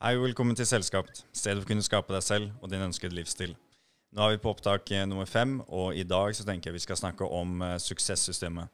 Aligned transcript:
Hei 0.00 0.14
og 0.16 0.22
velkommen 0.24 0.56
til 0.56 0.64
Selskapt, 0.64 1.18
stedet 1.36 1.60
for 1.60 1.66
å 1.66 1.68
kunne 1.68 1.84
skape 1.84 2.14
deg 2.14 2.22
selv 2.24 2.62
og 2.64 2.70
din 2.72 2.80
ønskede 2.80 3.12
livsstil. 3.18 3.50
Nå 4.16 4.22
er 4.24 4.30
vi 4.32 4.38
på 4.40 4.48
opptak 4.54 4.88
eh, 4.96 5.02
nummer 5.04 5.28
fem, 5.28 5.58
og 5.68 5.92
i 5.92 6.06
dag 6.08 6.32
så 6.32 6.46
tenker 6.48 6.70
jeg 6.70 6.78
vi 6.78 6.80
skal 6.86 6.96
snakke 6.96 7.28
om 7.28 7.60
uh, 7.60 7.74
suksesssystemet. 7.76 8.72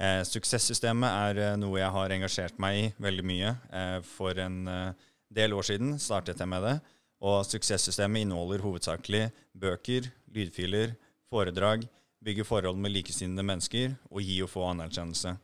Eh, 0.00 0.22
suksesssystemet 0.24 1.10
er 1.10 1.42
uh, 1.42 1.58
noe 1.60 1.76
jeg 1.76 1.92
har 1.98 2.16
engasjert 2.16 2.56
meg 2.64 2.78
i 2.78 2.88
veldig 3.04 3.28
mye. 3.28 3.52
Eh, 3.68 3.98
for 4.14 4.40
en 4.46 4.58
uh, 4.64 5.12
del 5.28 5.52
år 5.52 5.68
siden 5.74 5.92
startet 6.00 6.40
jeg 6.40 6.48
med 6.48 6.64
det, 6.64 6.74
og 7.20 7.44
suksesssystemet 7.50 8.24
inneholder 8.24 8.64
hovedsakelig 8.64 9.26
bøker, 9.52 10.08
lydfiler, 10.32 10.96
foredrag, 11.28 11.84
bygge 12.24 12.48
forhold 12.48 12.80
med 12.80 12.96
likesinnede 12.96 13.44
mennesker 13.44 13.98
og 14.08 14.24
gi 14.24 14.40
og 14.40 14.56
få 14.56 14.70
anerkjennelse. 14.72 15.36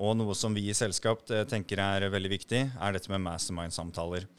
Og 0.00 0.16
noe 0.16 0.32
som 0.32 0.56
vi 0.56 0.70
i 0.72 0.80
Selskap 0.80 1.28
tenker 1.28 1.84
er 1.84 2.08
veldig 2.08 2.38
viktig, 2.40 2.70
er 2.72 2.96
dette 2.96 3.12
med 3.12 3.20
mastermind-samtaler. 3.28 4.32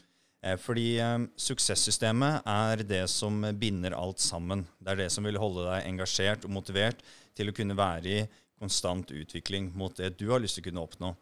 Eh, 0.44 0.58
fordi 0.60 0.98
eh, 1.00 1.18
suksesssystemet 1.40 2.44
er 2.44 2.84
det 2.84 3.04
som 3.12 3.40
binder 3.56 3.96
alt 3.96 4.20
sammen. 4.20 4.66
Det 4.78 4.92
er 4.92 5.04
det 5.04 5.10
som 5.14 5.24
vil 5.24 5.40
holde 5.40 5.64
deg 5.70 5.88
engasjert 5.88 6.44
og 6.44 6.52
motivert 6.58 7.00
til 7.34 7.48
å 7.48 7.56
kunne 7.56 7.76
være 7.78 8.10
i 8.10 8.24
konstant 8.60 9.10
utvikling 9.10 9.72
mot 9.76 9.94
det 9.96 10.14
du 10.20 10.28
har 10.30 10.42
lyst 10.42 10.58
til 10.58 10.66
å 10.66 10.68
kunne 10.68 10.84
oppnå. 10.84 11.14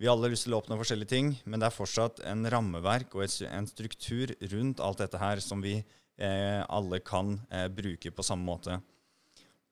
Vi 0.00 0.08
har 0.08 0.14
alle 0.16 0.30
lyst 0.32 0.46
til 0.46 0.54
å 0.56 0.60
oppnå 0.62 0.78
forskjellige 0.80 1.12
ting, 1.12 1.34
men 1.44 1.60
det 1.60 1.68
er 1.68 1.76
fortsatt 1.76 2.22
en 2.24 2.46
rammeverk 2.48 3.12
og 3.18 3.26
en 3.26 3.66
struktur 3.68 4.32
rundt 4.54 4.80
alt 4.80 5.02
dette 5.02 5.20
her 5.20 5.42
som 5.44 5.60
vi 5.60 5.74
eh, 5.76 6.62
alle 6.64 7.02
kan 7.04 7.34
eh, 7.50 7.66
bruke 7.68 8.12
på 8.14 8.24
samme 8.24 8.46
måte. 8.46 8.78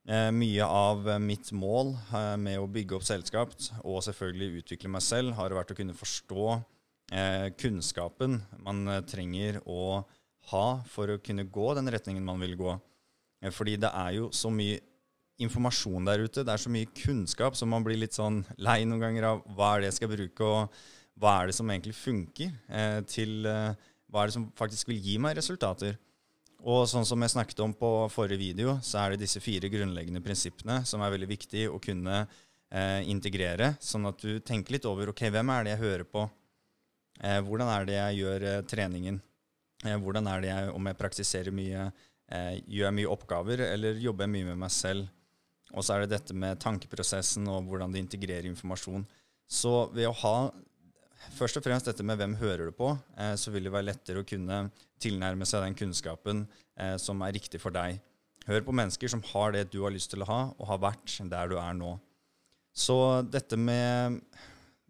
Eh, 0.04 0.28
mye 0.34 0.66
av 0.68 1.08
mitt 1.22 1.48
mål 1.56 1.94
eh, 1.96 2.34
med 2.40 2.60
å 2.60 2.68
bygge 2.68 2.98
opp 2.98 3.06
selskap 3.08 3.56
og 3.80 4.02
selvfølgelig 4.04 4.62
utvikle 4.64 4.92
meg 4.92 5.06
selv, 5.06 5.32
har 5.38 5.56
vært 5.56 5.72
å 5.72 5.78
kunne 5.80 5.96
forstå 5.96 6.58
eh, 7.12 7.48
kunnskapen 7.58 8.40
man 8.64 8.86
eh, 8.88 9.02
trenger 9.08 9.60
å 9.66 10.04
ha 10.52 10.66
for 10.88 11.12
å 11.12 11.20
kunne 11.22 11.46
gå 11.48 11.72
den 11.76 11.90
retningen 11.92 12.24
man 12.24 12.40
vil 12.42 12.56
gå. 12.58 12.76
Eh, 13.42 13.52
fordi 13.54 13.76
det 13.80 13.90
er 13.92 14.16
jo 14.18 14.30
så 14.34 14.52
mye 14.52 14.80
informasjon 15.38 16.08
der 16.08 16.24
ute, 16.26 16.42
det 16.42 16.54
er 16.54 16.60
så 16.60 16.70
mye 16.72 16.88
kunnskap, 16.98 17.54
så 17.54 17.66
man 17.68 17.84
blir 17.86 18.00
litt 18.00 18.16
sånn 18.16 18.42
lei 18.58 18.82
noen 18.84 19.04
ganger 19.04 19.28
av 19.28 19.44
hva 19.54 19.74
er 19.74 19.84
det 19.84 19.92
jeg 19.92 20.00
skal 20.00 20.10
bruke, 20.10 20.48
og 20.48 20.80
hva 21.18 21.36
er 21.38 21.50
det 21.50 21.54
som 21.58 21.70
egentlig 21.70 21.94
funker, 21.98 22.52
eh, 22.66 22.98
til 23.06 23.46
eh, 23.46 23.72
hva 24.08 24.22
er 24.22 24.30
det 24.30 24.38
som 24.38 24.48
faktisk 24.58 24.90
vil 24.90 25.00
gi 25.04 25.16
meg 25.22 25.36
resultater. 25.38 25.98
Og 26.66 26.88
sånn 26.90 27.06
som 27.06 27.22
jeg 27.22 27.36
snakket 27.36 27.60
om 27.62 27.74
på 27.76 27.90
forrige 28.10 28.40
video, 28.40 28.78
så 28.82 29.04
er 29.04 29.14
det 29.14 29.22
disse 29.22 29.42
fire 29.42 29.70
grunnleggende 29.70 30.22
prinsippene 30.24 30.80
som 30.88 31.02
er 31.04 31.12
veldig 31.14 31.28
viktig 31.30 31.68
å 31.70 31.78
kunne 31.82 32.24
eh, 32.24 33.06
integrere, 33.06 33.76
sånn 33.78 34.10
at 34.10 34.18
du 34.24 34.40
tenker 34.42 34.74
litt 34.74 34.88
over 34.90 35.12
ok, 35.12 35.28
hvem 35.30 35.54
er 35.54 35.66
det 35.66 35.76
jeg 35.76 35.84
hører 35.84 36.08
på, 36.08 36.26
Eh, 37.24 37.40
hvordan 37.42 37.70
er 37.72 37.88
det 37.88 37.96
jeg 37.96 38.20
gjør 38.20 38.46
eh, 38.46 38.64
treningen? 38.70 39.20
Eh, 39.84 39.96
hvordan 39.98 40.28
er 40.30 40.42
det 40.42 40.50
jeg, 40.52 40.70
om 40.74 40.90
jeg 40.90 40.98
praktiserer 40.98 41.54
mye, 41.54 41.90
gjør 42.28 42.84
jeg 42.84 42.92
mye 42.92 43.08
oppgaver, 43.08 43.62
eller 43.70 44.00
jobber 44.02 44.26
jeg 44.26 44.32
mye 44.34 44.48
med 44.50 44.58
meg 44.60 44.72
selv? 44.74 45.06
Og 45.72 45.84
så 45.84 45.94
er 45.94 46.04
det 46.04 46.12
dette 46.12 46.36
med 46.36 46.60
tankeprosessen 46.60 47.48
og 47.48 47.68
hvordan 47.68 47.92
det 47.92 48.02
integrerer 48.02 48.48
informasjon. 48.48 49.06
Så 49.48 49.88
ved 49.96 50.08
å 50.08 50.16
ha 50.22 50.34
først 51.38 51.58
og 51.60 51.64
fremst 51.64 51.88
dette 51.88 52.04
med 52.06 52.20
hvem 52.20 52.36
hører 52.40 52.68
du 52.68 52.76
på, 52.76 52.92
eh, 53.16 53.34
så 53.40 53.52
vil 53.52 53.66
det 53.66 53.72
være 53.74 53.90
lettere 53.90 54.22
å 54.22 54.28
kunne 54.28 54.66
tilnærme 55.00 55.48
seg 55.48 55.64
den 55.64 55.78
kunnskapen 55.78 56.44
eh, 56.78 56.96
som 57.00 57.24
er 57.24 57.34
riktig 57.36 57.60
for 57.62 57.74
deg. 57.74 58.00
Hør 58.48 58.64
på 58.64 58.76
mennesker 58.76 59.12
som 59.12 59.24
har 59.32 59.52
det 59.56 59.68
du 59.72 59.82
har 59.84 59.92
lyst 59.92 60.12
til 60.12 60.24
å 60.24 60.28
ha, 60.28 60.40
og 60.56 60.70
har 60.70 60.84
vært 60.84 61.18
der 61.32 61.52
du 61.52 61.58
er 61.60 61.76
nå. 61.76 61.96
Så 62.72 62.96
dette 63.28 63.56
med, 63.60 64.20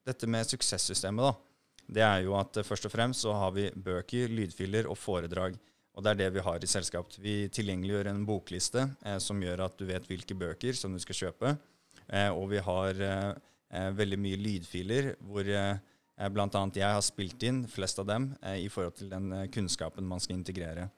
dette 0.06 0.28
med 0.30 0.46
suksesssystemet, 0.46 1.30
da 1.30 1.47
det 1.89 2.05
er 2.05 2.22
jo 2.27 2.36
at 2.39 2.61
eh, 2.61 2.67
først 2.67 2.89
og 2.89 2.92
fremst 2.92 3.25
så 3.25 3.34
har 3.36 3.55
vi 3.56 3.69
bøker, 3.72 4.28
lydfiler 4.33 4.89
og 4.91 4.98
foredrag. 5.00 5.56
Og 5.98 6.05
det 6.05 6.12
er 6.12 6.19
det 6.20 6.28
vi 6.36 6.44
har 6.47 6.62
i 6.62 6.71
selskap. 6.71 7.10
Vi 7.19 7.49
tilgjengeliggjør 7.50 8.12
en 8.12 8.25
bokliste 8.28 8.84
eh, 9.03 9.19
som 9.22 9.41
gjør 9.43 9.65
at 9.66 9.78
du 9.81 9.87
vet 9.88 10.06
hvilke 10.06 10.37
bøker 10.38 10.77
som 10.78 10.94
du 10.94 11.00
skal 11.03 11.25
kjøpe. 11.25 11.56
Eh, 12.06 12.28
og 12.31 12.50
vi 12.53 12.65
har 12.65 13.04
eh, 13.04 13.31
eh 13.69 13.88
veldig 13.93 14.19
mye 14.21 14.37
lydfiler 14.41 15.15
hvor 15.21 15.48
eh, 15.48 15.81
bl.a. 16.32 16.62
jeg 16.75 16.94
har 16.94 17.03
spilt 17.04 17.43
inn 17.43 17.65
flest 17.69 17.98
av 17.98 18.06
dem 18.09 18.31
eh, 18.43 18.62
i 18.65 18.69
forhold 18.72 18.97
til 19.00 19.10
den 19.10 19.32
kunnskapen 19.54 20.06
man 20.06 20.21
skal 20.21 20.38
integrere. 20.38 20.91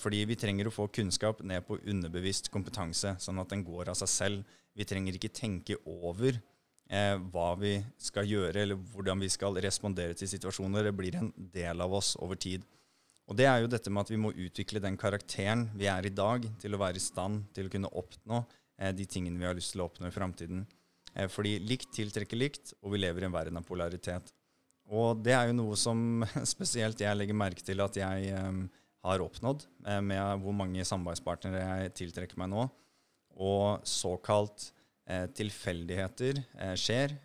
fordi 0.00 0.24
vi 0.24 0.34
trenger 0.34 0.68
å 0.68 0.72
få 0.72 0.86
kunnskap 0.88 1.42
ned 1.42 1.66
på 1.66 1.76
underbevisst 1.84 2.48
kompetanse, 2.50 3.14
sånn 3.20 3.38
at 3.38 3.50
den 3.50 3.62
går 3.62 3.90
av 3.90 3.94
seg 3.94 4.08
selv. 4.08 4.54
Vi 4.72 4.84
trenger 4.84 5.12
ikke 5.14 5.28
tenke 5.28 5.76
over 5.84 6.38
eh, 6.90 7.16
hva 7.32 7.50
vi 7.60 7.76
skal 7.98 8.28
gjøre, 8.28 8.62
eller 8.62 8.80
hvordan 8.92 9.22
vi 9.22 9.30
skal 9.32 9.58
respondere 9.62 10.16
til 10.18 10.30
situasjoner. 10.30 10.86
Det 10.86 10.96
blir 10.96 11.18
en 11.20 11.32
del 11.36 11.82
av 11.84 11.94
oss 11.98 12.14
over 12.22 12.38
tid. 12.40 12.64
Og 13.26 13.34
det 13.38 13.48
er 13.50 13.62
jo 13.62 13.70
dette 13.70 13.90
med 13.90 14.06
at 14.06 14.12
vi 14.12 14.20
må 14.22 14.30
utvikle 14.30 14.82
den 14.82 14.98
karakteren 15.00 15.66
vi 15.74 15.88
er 15.90 16.06
i 16.06 16.14
dag, 16.14 16.46
til 16.62 16.76
å 16.76 16.80
være 16.82 17.00
i 17.00 17.06
stand 17.06 17.48
til 17.56 17.66
å 17.66 17.72
kunne 17.72 17.90
oppnå 17.90 18.42
eh, 18.78 18.92
de 18.94 19.06
tingene 19.10 19.40
vi 19.40 19.48
har 19.48 19.56
lyst 19.58 19.74
til 19.74 19.82
å 19.82 19.90
oppnå 19.90 20.10
i 20.10 20.14
framtiden. 20.14 20.64
Eh, 21.16 21.28
fordi 21.32 21.56
likt 21.64 21.90
tiltrekker 21.96 22.38
likt, 22.38 22.74
og 22.82 22.94
vi 22.94 23.02
lever 23.02 23.24
i 23.24 23.30
en 23.30 23.34
verden 23.34 23.58
av 23.58 23.66
polaritet. 23.66 24.32
Og 24.86 25.18
det 25.26 25.34
er 25.34 25.50
jo 25.50 25.58
noe 25.58 25.78
som 25.78 26.22
spesielt 26.54 27.02
jeg 27.02 27.18
legger 27.18 27.38
merke 27.38 27.64
til 27.66 27.82
at 27.82 27.98
jeg 27.98 28.30
eh, 28.30 28.62
har 29.06 29.24
oppnådd, 29.24 29.66
eh, 29.86 30.02
med 30.04 30.42
hvor 30.44 30.54
mange 30.56 30.86
samarbeidspartnere 30.86 31.62
jeg 31.64 31.94
tiltrekker 32.02 32.38
meg 32.42 32.52
nå. 32.52 32.68
Og 33.36 33.82
såkalt 33.86 34.70
eh, 35.08 35.26
tilfeldigheter 35.36 36.42
eh, 36.42 36.74
skjer, 36.78 37.16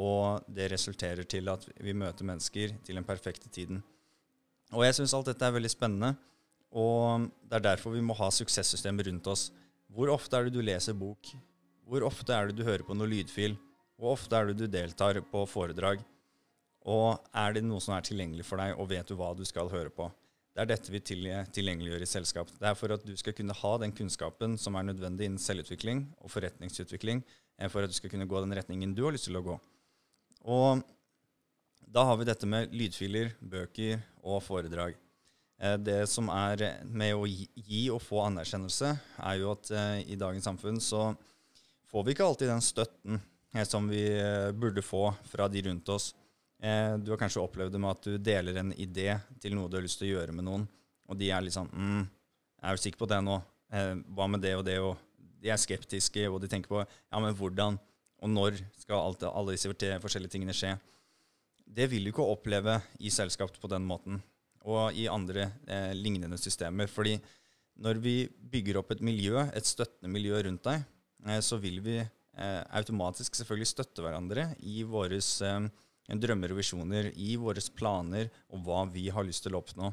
og 0.00 0.46
det 0.48 0.70
resulterer 0.72 1.26
til 1.28 1.50
at 1.52 1.66
vi 1.82 1.94
møter 1.96 2.26
mennesker 2.26 2.76
til 2.86 2.98
den 2.98 3.06
perfekte 3.06 3.50
tiden. 3.52 3.82
Og 4.70 4.84
jeg 4.86 5.00
syns 5.00 5.14
alt 5.16 5.32
dette 5.32 5.46
er 5.46 5.56
veldig 5.56 5.72
spennende, 5.72 6.14
og 6.70 7.26
det 7.42 7.58
er 7.58 7.66
derfor 7.72 7.96
vi 7.96 8.04
må 8.04 8.14
ha 8.18 8.30
suksesssystemer 8.30 9.08
rundt 9.10 9.26
oss. 9.32 9.48
Hvor 9.90 10.12
ofte 10.14 10.38
er 10.38 10.46
det 10.46 10.54
du 10.54 10.62
leser 10.62 10.94
bok? 10.94 11.32
Hvor 11.82 12.06
ofte 12.06 12.30
er 12.30 12.48
det 12.48 12.60
du 12.60 12.62
hører 12.62 12.86
på 12.86 12.94
noe 12.94 13.10
lydfil? 13.10 13.56
Hvor 13.98 14.14
ofte 14.14 14.38
er 14.38 14.52
det 14.52 14.60
du 14.60 14.70
deltar 14.70 15.18
på 15.26 15.42
foredrag? 15.50 16.04
Og 16.86 17.18
er 17.36 17.56
det 17.56 17.64
noe 17.66 17.82
som 17.82 17.96
er 17.96 18.06
tilgjengelig 18.06 18.46
for 18.46 18.62
deg, 18.62 18.78
og 18.78 18.88
vet 18.92 19.10
du 19.10 19.18
hva 19.18 19.34
du 19.36 19.42
skal 19.44 19.68
høre 19.72 19.90
på? 19.92 20.06
Det 20.50 20.64
er 20.64 20.70
dette 20.72 20.90
vi 20.90 20.98
tilgjengeliggjør 21.06 22.02
i 22.02 22.08
selskap. 22.10 22.48
Det 22.58 22.66
er 22.66 22.78
for 22.78 22.90
at 22.90 23.04
du 23.06 23.12
skal 23.18 23.34
kunne 23.38 23.54
ha 23.54 23.70
den 23.78 23.92
kunnskapen 23.94 24.56
som 24.58 24.74
er 24.74 24.88
nødvendig 24.88 25.28
innen 25.28 25.42
selvutvikling 25.42 26.02
og 26.18 26.32
forretningsutvikling, 26.34 27.22
eh, 27.58 27.70
for 27.70 27.86
at 27.86 27.92
du 27.92 27.94
skal 27.94 28.10
kunne 28.10 28.26
gå 28.26 28.40
den 28.42 28.56
retningen 28.58 28.94
du 28.96 29.04
har 29.06 29.14
lyst 29.14 29.28
til 29.30 29.38
å 29.38 29.44
gå. 29.46 29.54
Og 30.50 30.82
da 31.86 32.04
har 32.08 32.18
vi 32.18 32.26
dette 32.26 32.48
med 32.50 32.74
lydfiler, 32.74 33.30
bøker 33.38 34.02
og 34.24 34.42
foredrag. 34.42 34.98
Eh, 35.60 35.76
det 35.78 36.02
som 36.10 36.26
er 36.34 36.82
med 36.82 37.14
å 37.14 37.28
gi 37.30 37.84
og 37.94 38.02
få 38.02 38.24
anerkjennelse, 38.26 38.96
er 39.22 39.38
jo 39.38 39.52
at 39.54 39.70
eh, 39.70 39.98
i 40.10 40.18
dagens 40.18 40.50
samfunn 40.50 40.82
så 40.82 41.12
får 41.92 42.06
vi 42.06 42.16
ikke 42.16 42.26
alltid 42.26 42.50
den 42.50 42.64
støtten 42.64 43.22
som 43.66 43.88
vi 43.90 44.04
burde 44.54 44.78
få 44.78 45.08
fra 45.26 45.48
de 45.50 45.64
rundt 45.66 45.88
oss. 45.90 46.12
Eh, 46.60 46.94
du 47.00 47.10
har 47.10 47.20
kanskje 47.20 47.42
opplevd 47.42 47.72
det 47.72 47.80
med 47.80 47.94
at 47.94 48.06
du 48.06 48.16
deler 48.20 48.58
en 48.60 48.72
idé 48.76 49.14
til 49.40 49.54
noe 49.56 49.70
du 49.70 49.78
har 49.78 49.84
lyst 49.84 50.00
til 50.00 50.10
å 50.10 50.18
gjøre 50.18 50.34
med 50.36 50.44
noen, 50.44 50.66
og 51.08 51.16
de 51.16 51.30
er 51.32 51.44
litt 51.44 51.56
sånn 51.56 51.70
mm, 51.72 52.02
'Er 52.60 52.76
jo 52.76 52.82
sikker 52.82 53.00
på 53.00 53.08
det 53.08 53.20
nå? 53.24 53.38
Eh, 53.72 53.94
hva 54.12 54.26
med 54.28 54.42
det 54.44 54.52
og 54.58 54.64
det?' 54.66 54.80
Og 54.84 54.98
de 55.40 55.48
er 55.48 55.56
skeptiske, 55.56 56.28
og 56.28 56.40
de 56.42 56.48
tenker 56.48 56.68
på 56.68 56.84
'Ja, 56.84 57.18
men 57.18 57.34
hvordan 57.34 57.78
og 58.20 58.28
når 58.28 58.60
skal 58.76 59.00
alt, 59.00 59.22
alle 59.24 59.56
disse 59.56 59.72
forskjellige 59.72 60.36
tingene 60.36 60.52
skje?' 60.52 60.78
Det 61.70 61.88
vil 61.88 62.04
du 62.04 62.10
ikke 62.10 62.26
oppleve 62.26 62.82
i 62.98 63.08
selskap 63.08 63.52
på 63.56 63.68
den 63.70 63.86
måten, 63.86 64.20
og 64.66 64.92
i 64.92 65.06
andre 65.06 65.52
eh, 65.66 65.94
lignende 65.94 66.36
systemer. 66.36 66.86
fordi 66.86 67.20
når 67.80 68.00
vi 68.02 68.28
bygger 68.28 68.76
opp 68.76 68.90
et 68.90 69.00
miljø, 69.00 69.40
et 69.54 69.64
støttende 69.64 70.10
miljø 70.12 70.42
rundt 70.42 70.62
deg, 70.64 70.82
eh, 71.26 71.40
så 71.40 71.56
vil 71.56 71.80
vi 71.80 71.96
eh, 72.00 72.62
automatisk 72.76 73.34
selvfølgelig 73.34 73.70
støtte 73.70 74.02
hverandre 74.02 74.50
i 74.60 74.82
våres 74.82 75.40
eh, 75.40 75.68
drømmer 76.18 76.50
og 76.50 76.58
visjoner, 76.58 77.10
i 77.14 77.36
våre 77.38 77.62
planer 77.76 78.30
og 78.50 78.64
hva 78.66 78.84
vi 78.90 79.08
har 79.12 79.26
lyst 79.26 79.44
til 79.46 79.54
å 79.54 79.60
oppnå. 79.62 79.92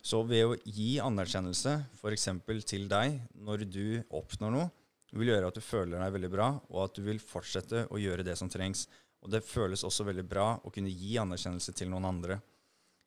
Så 0.00 0.22
ved 0.24 0.46
å 0.46 0.56
gi 0.64 0.94
anerkjennelse 1.02 1.74
f.eks. 1.98 2.28
til 2.64 2.86
deg 2.88 3.18
når 3.36 3.66
du 3.68 3.84
oppnår 4.08 4.54
noe, 4.54 4.70
vil 5.12 5.32
gjøre 5.32 5.50
at 5.50 5.58
du 5.58 5.64
føler 5.64 5.98
deg 5.98 6.14
veldig 6.14 6.30
bra, 6.32 6.52
og 6.70 6.84
at 6.84 6.94
du 6.96 7.02
vil 7.04 7.18
fortsette 7.20 7.88
å 7.90 7.98
gjøre 7.98 8.24
det 8.24 8.36
som 8.38 8.48
trengs. 8.48 8.86
Og 9.20 9.32
det 9.34 9.42
føles 9.44 9.82
også 9.84 10.06
veldig 10.06 10.24
bra 10.24 10.54
å 10.62 10.72
kunne 10.72 10.92
gi 10.94 11.18
anerkjennelse 11.20 11.74
til 11.76 11.90
noen 11.90 12.06
andre. 12.08 12.38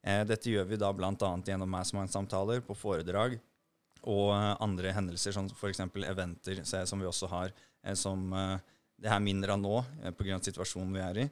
Eh, 0.03 0.21
dette 0.27 0.51
gjør 0.51 0.67
vi 0.69 0.77
da 0.77 0.91
bl.a. 0.93 1.15
gjennom 1.15 1.71
Massmind-samtaler, 1.71 2.61
på 2.67 2.75
foredrag 2.77 3.39
og 4.03 4.33
eh, 4.35 4.51
andre 4.61 4.91
hendelser, 4.93 5.33
som 5.33 5.47
f.eks. 5.47 5.85
eventer, 6.03 6.61
som 6.67 7.01
vi 7.01 7.09
også 7.09 7.31
har, 7.31 7.55
eh, 7.87 7.95
som 7.97 8.27
det 9.03 9.11
her 9.11 9.23
mindre 9.23 9.55
av 9.55 9.61
nå 9.61 9.77
eh, 10.03 10.13
pga. 10.15 10.39
situasjonen 10.43 10.95
vi 10.95 11.03
er 11.03 11.23
i 11.25 11.29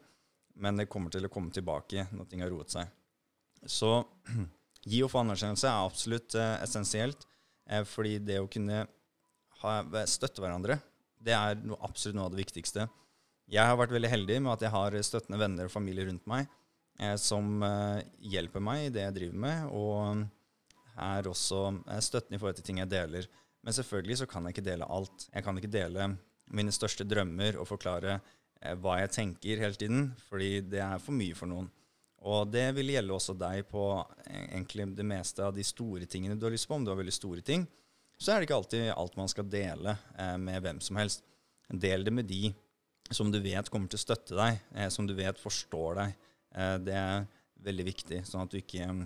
men 0.56 0.80
det 0.80 0.90
kommer 0.92 1.14
til 1.14 1.26
å 1.28 1.32
komme 1.32 1.54
tilbake 1.54 2.08
når 2.12 2.30
ting 2.30 2.44
har 2.44 2.52
roet 2.54 2.74
seg. 2.74 2.90
Så 3.66 4.02
gi 4.92 5.04
og 5.06 5.12
få 5.14 5.22
anerkjennelse 5.24 5.70
er 5.70 5.86
absolutt 5.90 6.38
eh, 6.40 6.56
essensielt, 6.66 7.28
eh, 7.70 7.84
fordi 7.88 8.18
det 8.26 8.40
å 8.42 8.50
kunne 8.52 8.86
ha, 9.62 9.76
støtte 10.10 10.44
hverandre, 10.44 10.80
det 11.22 11.36
er 11.38 11.60
noe, 11.62 11.78
absolutt 11.86 12.18
noe 12.18 12.30
av 12.30 12.36
det 12.36 12.42
viktigste. 12.42 12.88
Jeg 13.52 13.68
har 13.68 13.78
vært 13.78 13.94
veldig 13.94 14.10
heldig 14.10 14.40
med 14.46 14.54
at 14.54 14.66
jeg 14.66 14.74
har 14.74 14.96
støttende 15.06 15.40
venner 15.42 15.68
og 15.68 15.74
familie 15.74 16.08
rundt 16.08 16.28
meg, 16.30 16.50
eh, 17.00 17.16
som 17.20 17.62
eh, 17.68 18.02
hjelper 18.34 18.64
meg 18.64 18.88
i 18.88 18.94
det 18.96 19.06
jeg 19.06 19.18
driver 19.20 19.42
med, 19.46 19.72
og 19.76 20.26
er 21.02 21.30
også 21.30 21.64
eh, 21.88 22.02
støttende 22.04 22.38
i 22.38 22.42
forhold 22.42 22.60
til 22.60 22.68
ting 22.70 22.82
jeg 22.82 22.92
deler. 22.92 23.28
Men 23.62 23.76
selvfølgelig 23.78 24.22
så 24.22 24.28
kan 24.30 24.48
jeg 24.48 24.56
ikke 24.56 24.70
dele 24.72 24.88
alt. 24.90 25.28
Jeg 25.30 25.46
kan 25.46 25.58
ikke 25.60 25.74
dele 25.74 26.14
mine 26.52 26.74
største 26.74 27.06
drømmer 27.08 27.60
og 27.62 27.68
forklare 27.70 28.18
hva 28.82 29.00
jeg 29.02 29.14
tenker 29.16 29.62
hele 29.64 29.78
tiden, 29.78 30.10
fordi 30.30 30.60
det 30.70 30.82
er 30.86 31.02
for 31.02 31.18
mye 31.18 31.38
for 31.38 31.50
noen. 31.50 31.70
Og 32.30 32.50
det 32.54 32.68
vil 32.78 32.92
gjelde 32.94 33.16
også 33.16 33.34
deg 33.34 33.64
på 33.70 33.84
eh, 34.28 34.52
egentlig 34.52 34.92
det 34.98 35.06
meste 35.10 35.42
av 35.46 35.56
de 35.56 35.66
store 35.66 36.06
tingene 36.10 36.38
du 36.38 36.46
har 36.46 36.54
lyst 36.54 36.70
på. 36.70 36.78
Om 36.78 36.86
du 36.86 36.92
har 36.94 37.00
veldig 37.00 37.16
store 37.16 37.42
ting, 37.46 37.66
så 38.22 38.34
er 38.34 38.40
det 38.40 38.50
ikke 38.50 38.60
alltid 38.60 38.92
alt 38.94 39.18
man 39.18 39.32
skal 39.32 39.48
dele 39.50 39.96
eh, 40.14 40.36
med 40.38 40.62
hvem 40.62 40.82
som 40.86 41.00
helst. 41.02 41.26
Del 41.72 42.06
det 42.06 42.14
med 42.14 42.30
de 42.30 42.52
som 43.12 43.32
du 43.32 43.40
vet 43.44 43.70
kommer 43.72 43.90
til 43.90 44.00
å 44.00 44.04
støtte 44.06 44.38
deg, 44.38 44.60
eh, 44.76 44.90
som 44.94 45.08
du 45.10 45.16
vet 45.18 45.40
forstår 45.42 45.98
deg. 45.98 46.14
Eh, 46.54 46.76
det 46.86 46.98
er 47.00 47.26
veldig 47.66 47.88
viktig, 47.90 48.22
sånn 48.30 48.46
at 48.46 48.54
du 48.54 48.60
ikke 48.60 48.88
um, 48.90 49.02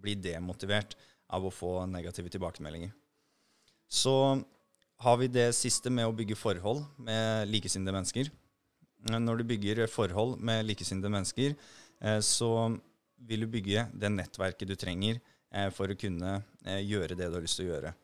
blir 0.00 0.20
demotivert 0.20 0.94
av 1.36 1.44
å 1.44 1.52
få 1.52 1.82
negative 1.90 2.30
tilbakemeldinger. 2.32 2.92
Så 3.88 4.14
har 5.04 5.18
vi 5.20 5.28
det 5.32 5.50
siste 5.56 5.92
med 5.92 6.08
å 6.08 6.14
bygge 6.16 6.38
forhold 6.38 6.86
med 7.04 7.48
likesinnede 7.50 7.92
mennesker. 7.92 8.30
Når 9.06 9.38
du 9.38 9.44
bygger 9.46 9.86
forhold 9.86 10.38
med 10.42 10.66
likesinnede 10.66 11.12
mennesker, 11.12 11.54
eh, 12.00 12.18
så 12.20 12.50
vil 13.28 13.44
du 13.44 13.52
bygge 13.52 13.86
det 13.94 14.10
nettverket 14.10 14.68
du 14.68 14.74
trenger 14.78 15.20
eh, 15.54 15.68
for 15.74 15.90
å 15.90 15.98
kunne 15.98 16.40
eh, 16.64 16.82
gjøre 16.82 17.14
det 17.14 17.28
du 17.28 17.38
har 17.38 17.44
lyst 17.44 17.60
til 17.60 17.68
å 17.68 17.72
gjøre. 17.72 17.94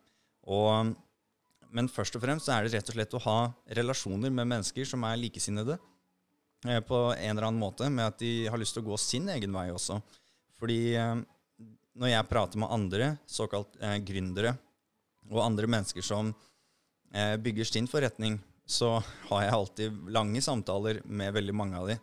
Og, 0.55 0.94
men 1.75 1.91
først 1.91 2.14
og 2.14 2.23
fremst 2.23 2.50
er 2.52 2.64
det 2.64 2.76
rett 2.76 2.91
og 2.93 2.99
slett 2.99 3.19
å 3.19 3.25
ha 3.26 3.38
relasjoner 3.81 4.31
med 4.31 4.50
mennesker 4.55 4.87
som 4.88 5.05
er 5.08 5.19
likesinnede 5.19 5.81
på 6.64 6.99
en 7.12 7.29
eller 7.29 7.44
annen 7.50 7.61
måte, 7.61 7.91
med 7.93 8.06
at 8.06 8.23
de 8.23 8.46
har 8.49 8.56
lyst 8.56 8.73
til 8.73 8.81
å 8.81 8.87
gå 8.87 8.96
sin 8.96 9.26
egen 9.29 9.52
vei 9.52 9.67
også. 9.75 9.99
Fordi 10.56 10.94
når 11.94 12.11
jeg 12.11 12.29
prater 12.31 12.61
med 12.61 12.73
andre 12.75 13.11
såkalt 13.31 13.76
eh, 13.82 13.99
gründere 14.06 14.55
og 15.31 15.43
andre 15.44 15.69
mennesker 15.70 16.05
som 16.05 16.32
eh, 17.14 17.37
bygger 17.41 17.69
sin 17.69 17.88
forretning, 17.91 18.38
så 18.67 18.97
har 19.29 19.45
jeg 19.45 19.55
alltid 19.55 19.99
lange 20.15 20.41
samtaler 20.45 21.03
med 21.05 21.35
veldig 21.37 21.55
mange 21.57 21.81
av 21.81 21.91
de. 21.91 21.99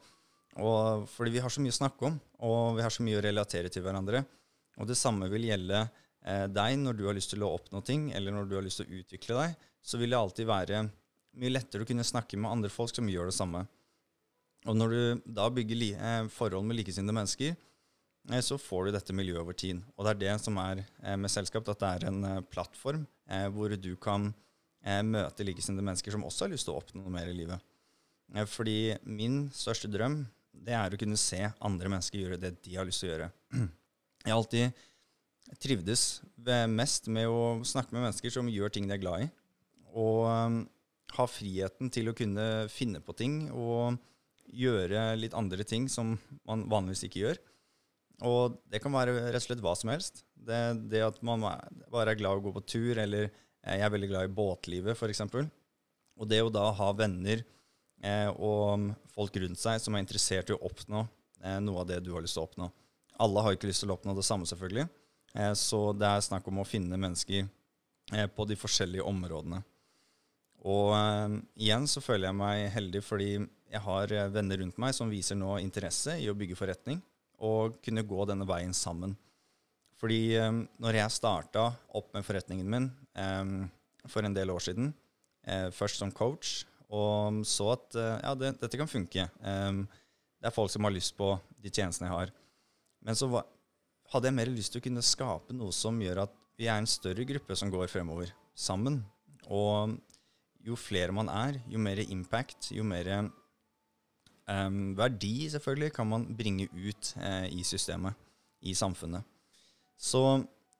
Og 0.61 1.07
fordi 1.09 1.33
vi 1.35 1.41
har 1.41 1.53
så 1.53 1.63
mye 1.63 1.73
å 1.73 1.79
snakke 1.79 2.07
om, 2.09 2.19
og 2.45 2.77
vi 2.77 2.85
har 2.85 2.93
så 2.93 3.05
mye 3.05 3.19
å 3.19 3.25
relatere 3.25 3.71
til 3.71 3.85
hverandre. 3.85 4.23
Og 4.81 4.87
det 4.89 4.99
samme 4.99 5.29
vil 5.31 5.47
gjelde 5.49 5.81
eh, 5.81 6.45
deg 6.51 6.77
når 6.81 6.97
du 6.97 7.05
har 7.07 7.17
lyst 7.17 7.33
til 7.33 7.45
å 7.45 7.53
oppnå 7.55 7.81
ting, 7.87 8.09
eller 8.15 8.35
når 8.35 8.49
du 8.49 8.57
har 8.59 8.65
lyst 8.65 8.81
til 8.81 8.89
å 8.89 9.01
utvikle 9.01 9.39
deg. 9.39 9.67
Så 9.81 9.97
vil 10.01 10.13
det 10.13 10.19
alltid 10.19 10.49
være 10.49 10.85
mye 11.41 11.53
lettere 11.53 11.85
å 11.85 11.89
kunne 11.89 12.05
snakke 12.05 12.37
med 12.37 12.51
andre 12.51 12.71
folk 12.73 12.93
som 12.93 13.09
gjør 13.09 13.31
det 13.31 13.37
samme. 13.37 13.63
Og 14.69 14.77
når 14.77 14.93
du 14.93 15.27
da 15.39 15.49
bygger 15.49 15.85
eh, 15.95 16.31
forhold 16.33 16.67
med 16.67 16.81
likesinnede 16.81 17.17
mennesker, 17.17 17.55
Eh, 18.29 18.41
så 18.41 18.57
får 18.57 18.85
du 18.85 18.95
dette 18.95 19.15
miljøet 19.15 19.41
over 19.41 19.57
tid. 19.57 19.81
Og 19.95 20.05
det 20.05 20.13
er 20.13 20.21
det 20.21 20.37
som 20.43 20.59
er 20.61 20.83
eh, 20.83 21.17
med 21.17 21.31
selskap, 21.31 21.67
at 21.69 21.81
det 21.81 21.91
er 21.91 22.07
en 22.11 22.23
eh, 22.27 22.45
plattform 22.51 23.07
hvor 23.55 23.71
du 23.79 23.93
kan 23.95 24.25
møte 25.05 25.45
likesinnede 25.45 25.85
mennesker 25.85 26.15
som 26.15 26.23
også 26.25 26.47
har 26.47 26.53
lyst 26.53 26.65
til 26.65 26.73
å 26.73 26.79
oppnå 26.81 27.03
noe 27.03 27.13
mer 27.13 27.29
i 27.29 27.35
livet. 27.37 27.61
Fordi 28.49 28.95
min 29.05 29.43
største 29.53 29.89
drøm 29.91 30.23
det 30.51 30.73
er 30.77 30.93
å 30.93 30.99
kunne 30.99 31.19
se 31.19 31.39
andre 31.63 31.91
mennesker 31.91 32.21
gjøre 32.21 32.39
det 32.41 32.55
de 32.65 32.77
har 32.77 32.87
lyst 32.87 33.03
til 33.03 33.09
å 33.09 33.13
gjøre. 33.13 33.29
Jeg 34.25 34.31
har 34.31 34.37
alltid 34.37 34.81
trivdes 35.61 36.03
mest 36.71 37.09
med 37.11 37.29
å 37.29 37.61
snakke 37.67 37.95
med 37.95 38.05
mennesker 38.05 38.33
som 38.33 38.49
gjør 38.51 38.73
ting 38.73 38.87
de 38.87 38.95
er 38.95 39.01
glad 39.01 39.25
i. 39.25 39.29
Og 39.91 40.27
ha 41.17 41.27
friheten 41.27 41.91
til 41.91 42.11
å 42.11 42.15
kunne 42.15 42.47
finne 42.71 43.01
på 43.03 43.15
ting 43.17 43.43
og 43.51 43.97
gjøre 44.51 45.11
litt 45.19 45.35
andre 45.37 45.65
ting 45.67 45.87
som 45.91 46.15
man 46.47 46.67
vanligvis 46.71 47.05
ikke 47.07 47.23
gjør. 47.23 47.41
Og 48.27 48.57
det 48.69 48.81
kan 48.83 48.93
være 48.93 49.15
rett 49.31 49.41
og 49.41 49.47
slett 49.47 49.63
hva 49.63 49.73
som 49.77 49.91
helst. 49.91 50.23
Det, 50.35 50.59
det 50.91 51.01
at 51.03 51.17
man 51.25 51.41
bare 51.41 52.13
er 52.13 52.19
glad 52.19 52.37
i 52.37 52.41
å 52.41 52.45
gå 52.45 52.53
på 52.55 52.63
tur, 52.69 52.99
eller 53.01 53.29
eh, 53.29 53.39
jeg 53.61 53.85
er 53.85 53.93
veldig 53.93 54.09
glad 54.09 54.29
i 54.29 54.33
båtlivet, 54.33 54.97
f.eks. 54.97 55.21
Og 56.21 56.29
det 56.29 56.41
å 56.43 56.51
da 56.53 56.67
ha 56.77 56.91
venner 56.97 57.43
eh, 58.01 58.29
og 58.31 58.91
folk 59.13 59.37
rundt 59.41 59.61
seg 59.61 59.81
som 59.81 59.95
er 59.95 60.03
interessert 60.03 60.49
i 60.49 60.55
å 60.55 60.63
oppnå 60.69 61.03
eh, 61.43 61.59
noe 61.63 61.83
av 61.83 61.89
det 61.89 62.01
du 62.05 62.11
har 62.15 62.25
lyst 62.25 62.37
til 62.37 62.43
å 62.43 62.49
oppnå. 62.49 62.71
Alle 63.21 63.43
har 63.45 63.55
ikke 63.55 63.69
lyst 63.69 63.83
til 63.85 63.93
å 63.93 63.97
oppnå 63.97 64.15
det 64.17 64.25
samme, 64.25 64.47
selvfølgelig. 64.49 64.87
Eh, 65.33 65.53
så 65.53 65.91
det 65.93 66.07
er 66.07 66.25
snakk 66.25 66.47
om 66.49 66.61
å 66.61 66.67
finne 66.67 66.99
mennesker 66.99 67.45
eh, 67.45 68.27
på 68.27 68.47
de 68.49 68.57
forskjellige 68.59 69.05
områdene. 69.07 69.61
Og 70.67 70.93
eh, 70.97 71.39
igjen 71.65 71.87
så 71.89 72.03
føler 72.03 72.29
jeg 72.29 72.39
meg 72.41 72.67
heldig 72.75 73.03
fordi 73.05 73.31
jeg 73.71 73.83
har 73.85 74.11
venner 74.33 74.59
rundt 74.59 74.79
meg 74.83 74.95
som 74.97 75.11
viser 75.11 75.37
nå 75.39 75.55
interesse 75.63 76.17
i 76.19 76.27
å 76.27 76.35
bygge 76.35 76.57
forretning 76.59 76.99
og 77.41 77.77
kunne 77.85 78.03
gå 78.05 78.25
denne 78.27 78.45
veien 78.45 78.73
sammen. 78.75 79.15
Fordi 80.01 80.33
um, 80.41 80.63
når 80.81 80.97
jeg 80.97 81.13
starta 81.13 81.67
opp 81.93 82.09
med 82.15 82.25
forretningen 82.25 82.69
min 82.73 82.89
um, 83.13 83.57
for 84.09 84.25
en 84.25 84.33
del 84.33 84.49
år 84.49 84.63
siden, 84.65 84.89
uh, 85.45 85.69
først 85.75 86.01
som 86.01 86.13
coach, 86.13 86.63
og 86.89 87.43
så 87.47 87.69
at 87.75 87.97
uh, 87.99 88.17
ja, 88.17 88.31
det, 88.35 88.55
dette 88.63 88.79
kan 88.79 88.89
funke 88.89 89.27
um, 89.39 89.85
Det 90.41 90.49
er 90.49 90.55
folk 90.55 90.73
som 90.73 90.87
har 90.87 90.91
lyst 90.95 91.13
på 91.15 91.35
de 91.61 91.69
tjenestene 91.69 92.09
jeg 92.09 92.17
har. 92.17 92.31
Men 93.05 93.17
så 93.17 93.29
var, 93.29 93.45
hadde 94.09 94.31
jeg 94.31 94.37
mer 94.39 94.49
lyst 94.49 94.73
til 94.73 94.81
å 94.81 94.85
kunne 94.87 95.05
skape 95.05 95.53
noe 95.53 95.75
som 95.75 96.01
gjør 96.01 96.23
at 96.23 96.33
vi 96.57 96.65
er 96.65 96.81
en 96.81 96.89
større 96.89 97.25
gruppe 97.29 97.55
som 97.57 97.69
går 97.73 97.91
fremover 97.93 98.33
sammen. 98.57 99.03
Og 99.53 99.93
jo 100.65 100.77
flere 100.77 101.13
man 101.13 101.29
er, 101.29 101.61
jo 101.69 101.77
mer 101.81 102.01
impact, 102.07 102.71
jo 102.73 102.85
mer 102.85 103.29
verdi 104.97 105.45
selvfølgelig 105.53 105.93
kan 105.93 106.09
man 106.09 106.25
bringe 106.35 106.65
ut 106.73 107.13
uh, 107.21 107.45
i 107.45 107.61
systemet, 107.63 108.17
i 108.65 108.73
samfunnet. 108.75 109.30
Så 110.01 110.21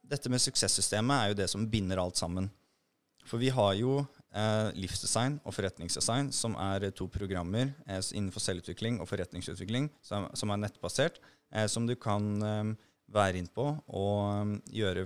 dette 0.02 0.32
med 0.34 0.42
suksesssystemet 0.42 1.16
er 1.16 1.32
jo 1.32 1.38
det 1.42 1.48
som 1.52 1.68
binder 1.70 2.02
alt 2.02 2.20
sammen. 2.20 2.50
For 3.30 3.40
vi 3.40 3.52
har 3.54 3.76
jo 3.78 4.00
eh, 4.02 4.72
livsdesign 4.76 5.38
og 5.46 5.54
forretningsdesign, 5.54 6.32
som 6.34 6.58
er 6.60 6.90
to 6.98 7.06
programmer 7.12 7.70
eh, 7.86 8.02
innenfor 8.18 8.44
selvutvikling 8.44 8.98
og 9.00 9.10
forretningsutvikling 9.12 9.92
som, 10.04 10.26
som 10.34 10.52
er 10.52 10.64
nettbasert, 10.66 11.22
som 11.68 11.84
du 11.84 11.98
kan 12.00 12.24
um, 12.40 12.70
være 13.12 13.42
inn 13.42 13.48
på 13.52 13.66
og 13.68 14.20
um, 14.24 14.54
gjøre, 14.72 15.02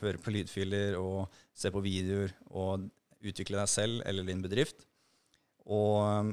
høre 0.00 0.20
på 0.24 0.32
lydfiler 0.32 0.94
og 0.96 1.26
se 1.52 1.68
på 1.68 1.82
videoer 1.84 2.32
og 2.48 2.86
utvikle 3.20 3.58
deg 3.60 3.68
selv 3.68 4.00
eller 4.08 4.24
din 4.24 4.40
bedrift. 4.40 4.86
Og 5.68 6.32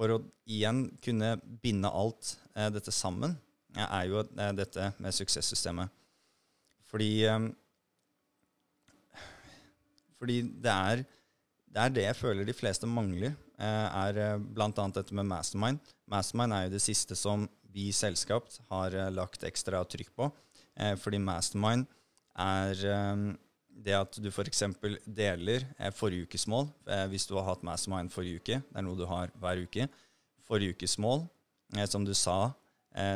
for 0.00 0.14
å 0.14 0.20
igjen 0.48 0.86
kunne 1.04 1.34
binde 1.60 1.90
alt 1.92 2.34
eh, 2.56 2.70
dette 2.72 2.92
sammen, 2.94 3.36
er 3.76 4.06
jo 4.08 4.22
eh, 4.24 4.52
dette 4.56 4.90
med 4.96 5.14
suksesssystemet. 5.14 5.92
Fordi 6.90 7.10
eh, 7.30 7.48
Fordi 10.20 10.42
det 10.42 10.72
er, 10.72 11.04
det 11.70 11.80
er 11.80 11.94
det 11.96 12.04
jeg 12.04 12.18
føler 12.18 12.44
de 12.44 12.56
fleste 12.56 12.88
mangler, 12.88 13.32
eh, 13.56 13.86
er 14.04 14.20
eh, 14.20 14.42
bl.a. 14.42 14.68
dette 14.68 15.16
med 15.16 15.28
mastermind. 15.30 15.80
Mastermind 16.10 16.52
er 16.52 16.66
jo 16.66 16.74
det 16.74 16.82
siste 16.84 17.16
som 17.16 17.46
vi 17.72 17.88
i 17.88 17.96
selskap 17.96 18.50
har 18.68 18.92
eh, 18.92 19.12
lagt 19.14 19.46
ekstra 19.48 19.80
trykk 19.88 20.12
på. 20.16 20.32
fordi 20.96 21.18
mastermind 21.18 21.82
er 22.40 22.78
det 23.84 23.92
at 23.92 24.14
du 24.22 24.28
f.eks. 24.30 24.62
deler 25.04 25.66
forrige 25.92 26.24
ukes 26.24 26.46
mål, 26.48 26.70
hvis 27.10 27.26
du 27.28 27.34
har 27.36 27.44
hatt 27.50 27.64
mastermind 27.66 28.08
forrige 28.14 28.40
uke, 28.40 28.60
det 28.62 28.78
er 28.78 28.86
noe 28.86 28.96
du 28.96 29.04
har 29.10 29.32
hver 29.42 29.60
uke, 29.60 29.88
forrige 30.46 30.78
ukes 30.78 30.96
mål, 31.02 31.26
som 31.90 32.06
du 32.06 32.14
sa, 32.16 32.54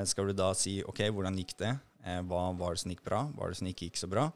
skal 0.05 0.29
du 0.29 0.37
da 0.37 0.51
si 0.59 0.83
OK, 0.85 1.07
hvordan 1.15 1.39
gikk 1.41 1.55
det? 1.63 1.73
Eh, 2.05 2.21
hva 2.29 2.47
var 2.59 2.75
det 2.75 2.83
som 2.85 2.93
gikk 2.93 3.05
bra? 3.07 3.25
Hva 3.33 3.45
var 3.45 3.53
det 3.53 3.61
som 3.61 3.71
ikke 3.71 3.89
gikk 3.89 4.01
så 4.01 4.11
bra? 4.11 4.29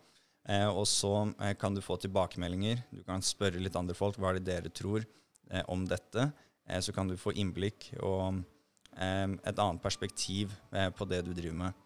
Eh, 0.48 0.68
og 0.68 0.86
så 0.88 1.12
kan 1.60 1.76
du 1.76 1.82
få 1.84 1.98
tilbakemeldinger. 2.00 2.82
Du 2.90 3.02
kan 3.06 3.24
spørre 3.24 3.60
litt 3.60 3.76
andre 3.76 3.96
folk 3.96 4.18
hva 4.18 4.32
er 4.32 4.40
det 4.40 4.48
dere 4.48 4.72
tror 4.72 5.06
om 5.72 5.86
dette. 5.88 6.26
så 6.84 6.92
kan 6.92 7.08
du 7.08 7.16
få 7.16 7.32
innblikk 7.32 7.86
og 8.04 8.42
et 8.92 9.60
annet 9.62 9.80
perspektiv 9.80 10.52
på 10.68 11.06
det 11.08 11.22
du 11.24 11.30
driver 11.32 11.56
med. 11.56 11.84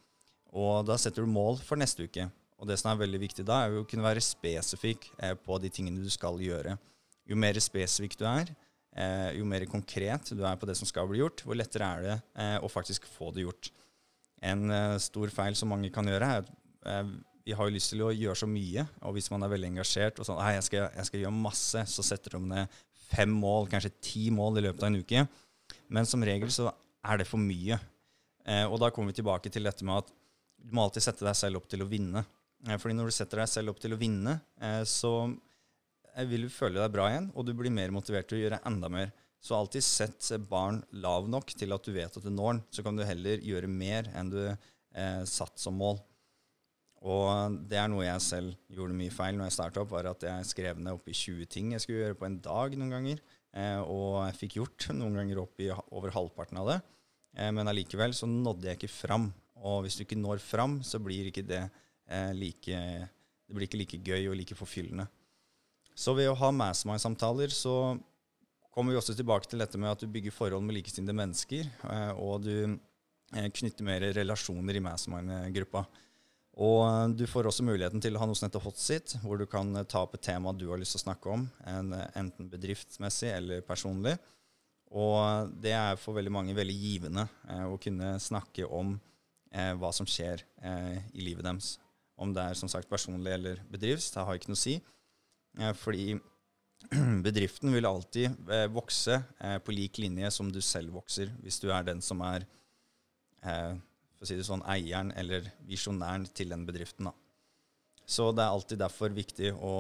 Og 0.53 0.83
da 0.89 0.97
setter 0.99 1.23
du 1.23 1.31
mål 1.31 1.61
for 1.63 1.79
neste 1.79 2.03
uke. 2.03 2.27
Og 2.63 2.69
det 2.71 2.79
som 2.79 2.93
er 2.93 3.01
veldig 3.01 3.19
viktig 3.25 3.45
da, 3.47 3.65
er 3.65 3.81
å 3.81 3.87
kunne 3.89 4.07
være 4.07 4.23
spesifikk 4.23 5.09
eh, 5.19 5.35
på 5.35 5.59
de 5.59 5.71
tingene 5.75 6.03
du 6.05 6.11
skal 6.13 6.39
gjøre. 6.39 6.77
Jo 7.27 7.39
mer 7.39 7.59
spesifikk 7.63 8.15
du 8.21 8.27
er, 8.29 8.53
eh, 8.95 9.31
jo 9.39 9.47
mer 9.49 9.67
konkret 9.71 10.31
du 10.31 10.45
er 10.47 10.59
på 10.61 10.69
det 10.69 10.77
som 10.79 10.87
skal 10.87 11.09
bli 11.11 11.19
gjort, 11.19 11.43
hvor 11.43 11.59
lettere 11.59 11.89
er 11.89 12.07
det 12.07 12.17
eh, 12.39 12.59
å 12.63 12.71
faktisk 12.71 13.09
få 13.11 13.33
det 13.35 13.49
gjort. 13.49 13.73
En 14.43 14.71
eh, 14.75 14.97
stor 15.03 15.31
feil 15.35 15.57
som 15.59 15.71
mange 15.73 15.91
kan 15.95 16.09
gjøre, 16.09 16.29
er 16.29 16.43
at 16.43 16.51
eh, 16.91 17.13
vi 17.47 17.55
har 17.59 17.69
jo 17.69 17.75
lyst 17.75 17.93
til 17.93 18.05
å 18.07 18.13
gjøre 18.15 18.39
så 18.39 18.49
mye, 18.51 18.85
og 19.03 19.17
hvis 19.17 19.31
man 19.33 19.43
er 19.43 19.53
veldig 19.53 19.73
engasjert 19.73 20.21
og 20.23 20.29
sånn 20.29 20.41
jeg 20.55 20.67
skal, 20.69 20.89
jeg 20.95 21.09
skal 21.09 21.25
gjøre 21.25 21.35
masse, 21.35 21.85
så 21.91 22.05
setter 22.07 22.37
de 22.37 22.43
ned 22.53 22.77
fem 23.13 23.33
mål, 23.35 23.67
kanskje 23.71 23.95
ti 24.03 24.29
mål 24.35 24.61
i 24.61 24.67
løpet 24.69 24.85
av 24.85 24.91
en 24.91 25.01
uke. 25.03 25.25
Men 25.93 26.09
som 26.09 26.23
regel 26.25 26.53
så 26.55 26.71
er 26.71 27.21
det 27.21 27.29
for 27.29 27.43
mye. 27.43 27.79
Eh, 28.47 28.65
og 28.67 28.79
da 28.83 28.91
kommer 28.95 29.13
vi 29.13 29.21
tilbake 29.21 29.53
til 29.53 29.67
dette 29.69 29.87
med 29.87 30.05
at 30.05 30.13
du 30.63 30.71
må 30.75 30.87
alltid 30.87 31.05
sette 31.05 31.27
deg 31.27 31.35
selv 31.39 31.61
opp 31.61 31.67
til 31.71 31.83
å 31.83 31.91
vinne. 31.91 32.23
Fordi 32.79 32.95
når 32.95 33.11
du 33.11 33.15
setter 33.17 33.43
deg 33.43 33.51
selv 33.51 33.73
opp 33.73 33.81
til 33.83 33.97
å 33.97 33.99
vinne, 33.99 34.37
så 34.87 35.11
vil 36.31 36.45
du 36.47 36.53
føle 36.55 36.79
deg 36.79 36.93
bra 36.95 37.09
igjen, 37.11 37.27
og 37.35 37.49
du 37.49 37.51
blir 37.59 37.75
mer 37.75 37.91
motivert 37.91 38.29
til 38.31 38.39
å 38.39 38.43
gjøre 38.45 38.61
enda 38.71 38.91
mer. 38.93 39.11
Så 39.43 39.57
alltid 39.59 39.83
sett 39.83 40.31
barn 40.47 40.81
lav 41.03 41.27
nok 41.31 41.51
til 41.59 41.75
at 41.75 41.83
du 41.83 41.91
vet 41.97 42.17
at 42.17 42.25
du 42.25 42.31
når 42.31 42.53
den. 42.53 42.63
Så 42.71 42.85
kan 42.87 42.97
du 42.99 43.03
heller 43.03 43.43
gjøre 43.43 43.71
mer 43.71 44.07
enn 44.15 44.31
du 44.31 44.41
eh, 44.47 45.23
satt 45.27 45.59
som 45.59 45.75
mål. 45.81 45.99
Og 47.03 47.57
det 47.67 47.81
er 47.81 47.89
noe 47.91 48.05
jeg 48.07 48.23
selv 48.23 48.55
gjorde 48.71 48.95
mye 48.95 49.11
feil 49.11 49.35
når 49.35 49.49
jeg 49.49 49.57
starta 49.57 49.83
opp, 49.83 49.91
var 49.91 50.07
at 50.13 50.23
jeg 50.23 50.51
skrev 50.53 50.79
ned 50.79 50.95
oppi 50.95 51.15
20 51.19 51.49
ting 51.51 51.73
jeg 51.75 51.83
skulle 51.83 52.05
gjøre 52.05 52.19
på 52.21 52.29
en 52.29 52.39
dag 52.45 52.77
noen 52.79 52.95
ganger. 52.95 53.23
Eh, 53.53 53.81
og 53.83 54.21
jeg 54.29 54.39
fikk 54.39 54.59
gjort 54.61 54.87
noen 54.95 55.19
ganger 55.19 55.43
opp 55.43 55.63
i 55.63 55.73
over 55.73 56.15
halvparten 56.15 56.61
av 56.63 56.71
det. 56.71 56.79
Eh, 57.37 57.51
men 57.51 57.69
allikevel 57.69 58.15
så 58.15 58.29
nådde 58.31 58.71
jeg 58.71 58.79
ikke 58.79 58.95
fram. 58.95 59.27
Og 59.63 59.83
hvis 59.83 59.99
du 59.99 60.05
ikke 60.07 60.21
når 60.21 60.43
fram, 60.43 60.79
så 60.87 61.03
blir 61.03 61.29
ikke 61.31 61.45
det 61.47 61.65
eh, 62.07 62.31
like 62.35 62.79
Det 63.43 63.57
blir 63.57 63.67
ikke 63.67 63.83
like 63.83 63.99
gøy 64.07 64.31
og 64.31 64.39
like 64.39 64.57
forfyllende. 64.57 65.09
Så 65.99 66.15
ved 66.17 66.31
å 66.31 66.39
ha 66.39 66.49
mastermind-samtaler 66.55 67.53
så 67.53 67.99
kommer 68.73 68.95
vi 68.95 68.99
også 68.99 69.15
tilbake 69.17 69.51
til 69.51 69.61
dette 69.61 69.79
med 69.81 69.93
at 69.93 70.01
du 70.01 70.11
bygger 70.11 70.35
forhold 70.35 70.65
med 70.65 70.79
likesinnede 70.79 71.17
mennesker, 71.17 71.69
eh, 71.93 72.13
og 72.17 72.47
du 72.47 72.55
eh, 72.65 73.49
knytter 73.53 73.87
mer 73.87 74.07
relasjoner 74.17 74.79
i 74.79 74.83
mastermind-gruppa. 74.85 75.85
Og 76.63 76.81
eh, 76.87 77.05
du 77.21 77.27
får 77.29 77.51
også 77.51 77.67
muligheten 77.69 78.03
til 78.03 78.17
å 78.17 78.23
ha 78.23 78.29
noe 78.29 78.39
som 78.39 78.49
heter 78.49 78.65
hotseat, 78.65 79.17
hvor 79.25 79.41
du 79.41 79.45
kan 79.51 79.77
ta 79.85 80.07
opp 80.07 80.17
et 80.17 80.25
tema 80.25 80.55
du 80.57 80.71
har 80.71 80.81
lyst 80.81 80.97
til 80.97 81.03
å 81.03 81.07
snakke 81.07 81.37
om, 81.37 81.47
enten 81.69 82.49
bedriftsmessig 82.53 83.33
eller 83.35 83.65
personlig. 83.67 84.17
Og 84.93 85.53
det 85.65 85.73
er 85.77 86.01
for 86.01 86.17
veldig 86.17 86.33
mange 86.33 86.57
veldig 86.57 86.75
givende 86.77 87.25
å 87.65 87.79
kunne 87.81 88.19
snakke 88.21 88.67
om 88.69 88.99
hva 89.81 89.89
som 89.97 90.05
skjer 90.09 90.43
i 91.17 91.25
livet 91.25 91.47
deres. 91.47 91.79
Om 92.21 92.35
det 92.37 92.45
er 92.45 92.59
som 92.61 92.69
sagt 92.69 92.91
personlig 92.93 93.33
eller 93.33 93.63
bedrifts, 93.73 94.11
det 94.13 94.25
har 94.29 94.37
ikke 94.37 94.53
noe 94.53 94.61
å 94.61 94.61
si. 94.61 94.75
fordi 95.81 96.19
bedriften 97.27 97.73
vil 97.75 97.87
alltid 97.89 98.51
eh, 98.51 98.67
vokse 98.73 99.19
eh, 99.39 99.59
på 99.63 99.75
lik 99.75 99.99
linje 100.03 100.31
som 100.35 100.51
du 100.53 100.61
selv 100.65 100.95
vokser, 100.99 101.33
hvis 101.43 101.61
du 101.63 101.71
er 101.73 101.87
den 101.87 102.03
som 102.05 102.23
er 102.27 102.47
eh, 103.45 103.75
for 104.17 104.27
å 104.27 104.31
si 104.31 104.39
det 104.39 104.47
sånn, 104.47 104.65
eieren 104.71 105.11
eller 105.19 105.49
visjonæren 105.67 106.29
til 106.35 106.53
den 106.55 106.67
bedriften. 106.69 107.11
Da. 107.11 107.15
Så 108.07 108.31
det 108.35 108.45
er 108.45 108.55
alltid 108.55 108.83
derfor 108.83 109.15
viktig 109.15 109.53
å 109.57 109.75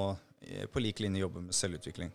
på 0.74 0.80
lik 0.82 0.98
linje 0.98 1.20
jobbe 1.22 1.38
med 1.44 1.54
selvutvikling. 1.54 2.08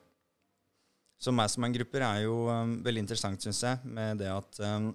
Så 1.18 1.32
meg 1.32 1.48
som 1.50 1.64
en 1.64 1.74
grupper 1.74 2.04
er 2.04 2.26
jo 2.26 2.42
um, 2.52 2.74
veldig 2.84 3.06
interessant, 3.06 3.42
syns 3.42 3.62
jeg, 3.64 3.80
med 3.88 4.20
det 4.20 4.28
at 4.28 4.60
um, 4.68 4.90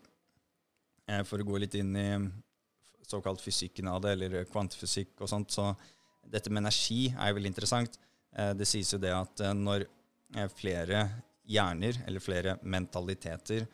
For 1.26 1.40
å 1.40 1.46
gå 1.49 1.62
litt 1.62 1.75
inn 1.80 1.96
i 1.99 2.06
såkalt 3.08 3.40
fysikken 3.42 3.88
av 3.90 4.02
det, 4.04 4.12
eller 4.14 4.44
kvantefysikk 4.49 5.25
og 5.25 5.32
sånt, 5.32 5.50
så 5.52 5.72
dette 6.28 6.52
med 6.52 6.62
energi 6.62 7.08
er 7.11 7.32
jo 7.32 7.38
veldig 7.40 7.50
interessant. 7.50 7.99
Eh, 8.38 8.52
det 8.56 8.68
sies 8.68 8.92
jo 8.94 9.00
det 9.02 9.12
at 9.14 9.44
eh, 9.44 9.54
når 9.56 9.84
eh, 9.84 10.48
flere 10.52 11.04
hjerner, 11.48 11.98
eller 12.06 12.22
flere 12.22 12.58
mentaliteter, 12.62 13.68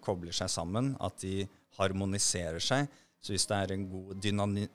kobler 0.00 0.32
seg 0.32 0.48
sammen, 0.48 0.94
at 1.04 1.18
de 1.20 1.42
harmoniserer 1.76 2.62
seg, 2.62 2.86
så 3.20 3.34
hvis 3.34 3.44
det 3.50 3.56
er 3.58 3.72
en 3.74 3.82
god 3.90 4.22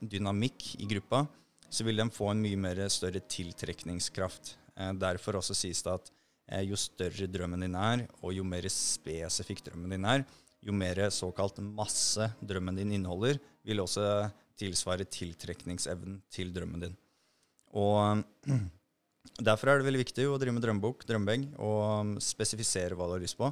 dynamikk 0.06 0.68
i 0.78 0.86
gruppa, 0.86 1.24
så 1.66 1.82
vil 1.82 1.98
den 1.98 2.12
få 2.14 2.28
en 2.30 2.42
mye 2.44 2.60
mer 2.62 2.78
større 2.94 3.18
tiltrekningskraft. 3.18 4.52
Derfor 5.00 5.40
også 5.40 5.56
sies 5.58 5.82
det 5.82 5.96
at 5.96 6.12
jo 6.62 6.78
større 6.78 7.26
drømmen 7.26 7.66
din 7.66 7.74
er, 7.74 8.04
og 8.22 8.36
jo 8.36 8.46
mer 8.46 8.68
spesifikk 8.70 9.64
drømmen 9.66 9.96
din 9.96 10.06
er, 10.12 10.22
jo 10.62 10.78
mer 10.78 11.02
såkalt 11.10 11.58
masse 11.58 12.30
drømmen 12.38 12.78
din 12.78 12.94
inneholder, 13.00 13.42
vil 13.66 13.82
også 13.82 14.28
tilsvare 14.62 15.10
tiltrekningsevnen 15.10 16.20
til 16.30 16.54
drømmen 16.54 16.86
din. 16.86 16.96
Og 17.74 18.22
Derfor 19.34 19.70
er 19.70 19.80
det 19.80 19.88
veldig 19.88 20.02
viktig 20.04 20.26
å 20.28 20.36
drive 20.38 20.54
med 20.54 20.62
drømmebok, 20.62 21.06
drømmebag, 21.08 21.46
og 21.58 21.78
um, 21.82 22.10
spesifisere 22.22 22.94
hva 22.98 23.08
du 23.08 23.16
har 23.16 23.22
lyst 23.24 23.38
på. 23.38 23.48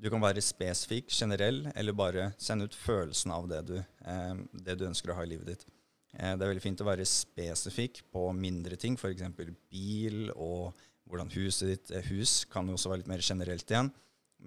Du 0.00 0.08
kan 0.08 0.22
være 0.22 0.40
spesifikk, 0.40 1.10
generell, 1.12 1.66
eller 1.76 1.96
bare 1.96 2.30
sende 2.40 2.68
ut 2.70 2.76
følelsen 2.78 3.34
av 3.34 3.48
det 3.50 3.60
du, 3.68 3.74
eh, 3.80 4.38
det 4.64 4.78
du 4.80 4.86
ønsker 4.88 5.12
å 5.12 5.18
ha 5.18 5.26
i 5.26 5.28
livet 5.34 5.50
ditt. 5.50 5.66
Eh, 6.14 6.32
det 6.32 6.40
er 6.40 6.52
veldig 6.54 6.64
fint 6.64 6.80
å 6.80 6.86
være 6.88 7.04
spesifikk 7.08 8.00
på 8.14 8.30
mindre 8.32 8.78
ting, 8.80 8.96
f.eks. 8.96 9.26
bil 9.68 10.30
og 10.32 10.72
hvordan 11.10 11.32
huset 11.34 11.74
ditt 11.74 11.92
er. 11.98 12.06
Hus 12.08 12.46
kan 12.48 12.70
jo 12.70 12.78
også 12.78 12.94
være 12.94 13.02
litt 13.02 13.12
mer 13.12 13.26
generelt 13.26 13.74
igjen. 13.74 13.92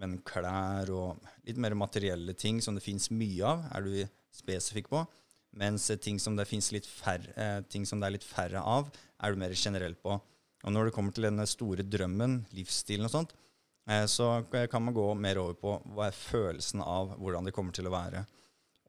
Men 0.02 0.18
klær 0.26 0.90
og 0.90 1.22
litt 1.46 1.60
mer 1.62 1.76
materielle 1.78 2.34
ting 2.34 2.64
som 2.64 2.74
det 2.74 2.82
fins 2.82 3.12
mye 3.14 3.46
av, 3.46 3.68
er 3.78 3.86
du 3.86 3.94
spesifikk 4.34 4.90
på. 4.90 5.04
Mens 5.54 5.86
ting 6.02 6.20
som 6.20 6.38
færre, 6.38 7.34
eh, 7.36 7.62
ting 7.70 7.86
som 7.86 8.00
det 8.00 8.08
er 8.08 8.16
litt 8.16 8.26
færre 8.26 8.62
av, 8.62 8.90
er 9.22 9.32
du 9.32 9.40
mer 9.40 9.54
generell 9.54 9.96
på. 9.96 10.20
Og 10.64 10.72
når 10.72 10.86
det 10.86 10.94
kommer 10.94 11.14
til 11.14 11.28
denne 11.28 11.46
store 11.46 11.84
drømmen, 11.84 12.46
livsstilen 12.54 13.06
og 13.06 13.12
sånt, 13.12 13.34
eh, 13.88 14.06
så 14.06 14.44
kan 14.50 14.82
man 14.82 14.94
gå 14.94 15.14
mer 15.14 15.38
over 15.38 15.54
på 15.54 15.76
hva 15.94 16.08
er 16.08 16.18
følelsen 16.18 16.82
av 16.82 17.18
hvordan 17.20 17.46
det 17.46 17.54
kommer 17.54 17.72
til 17.72 17.86
å 17.86 17.94
være. 17.94 18.26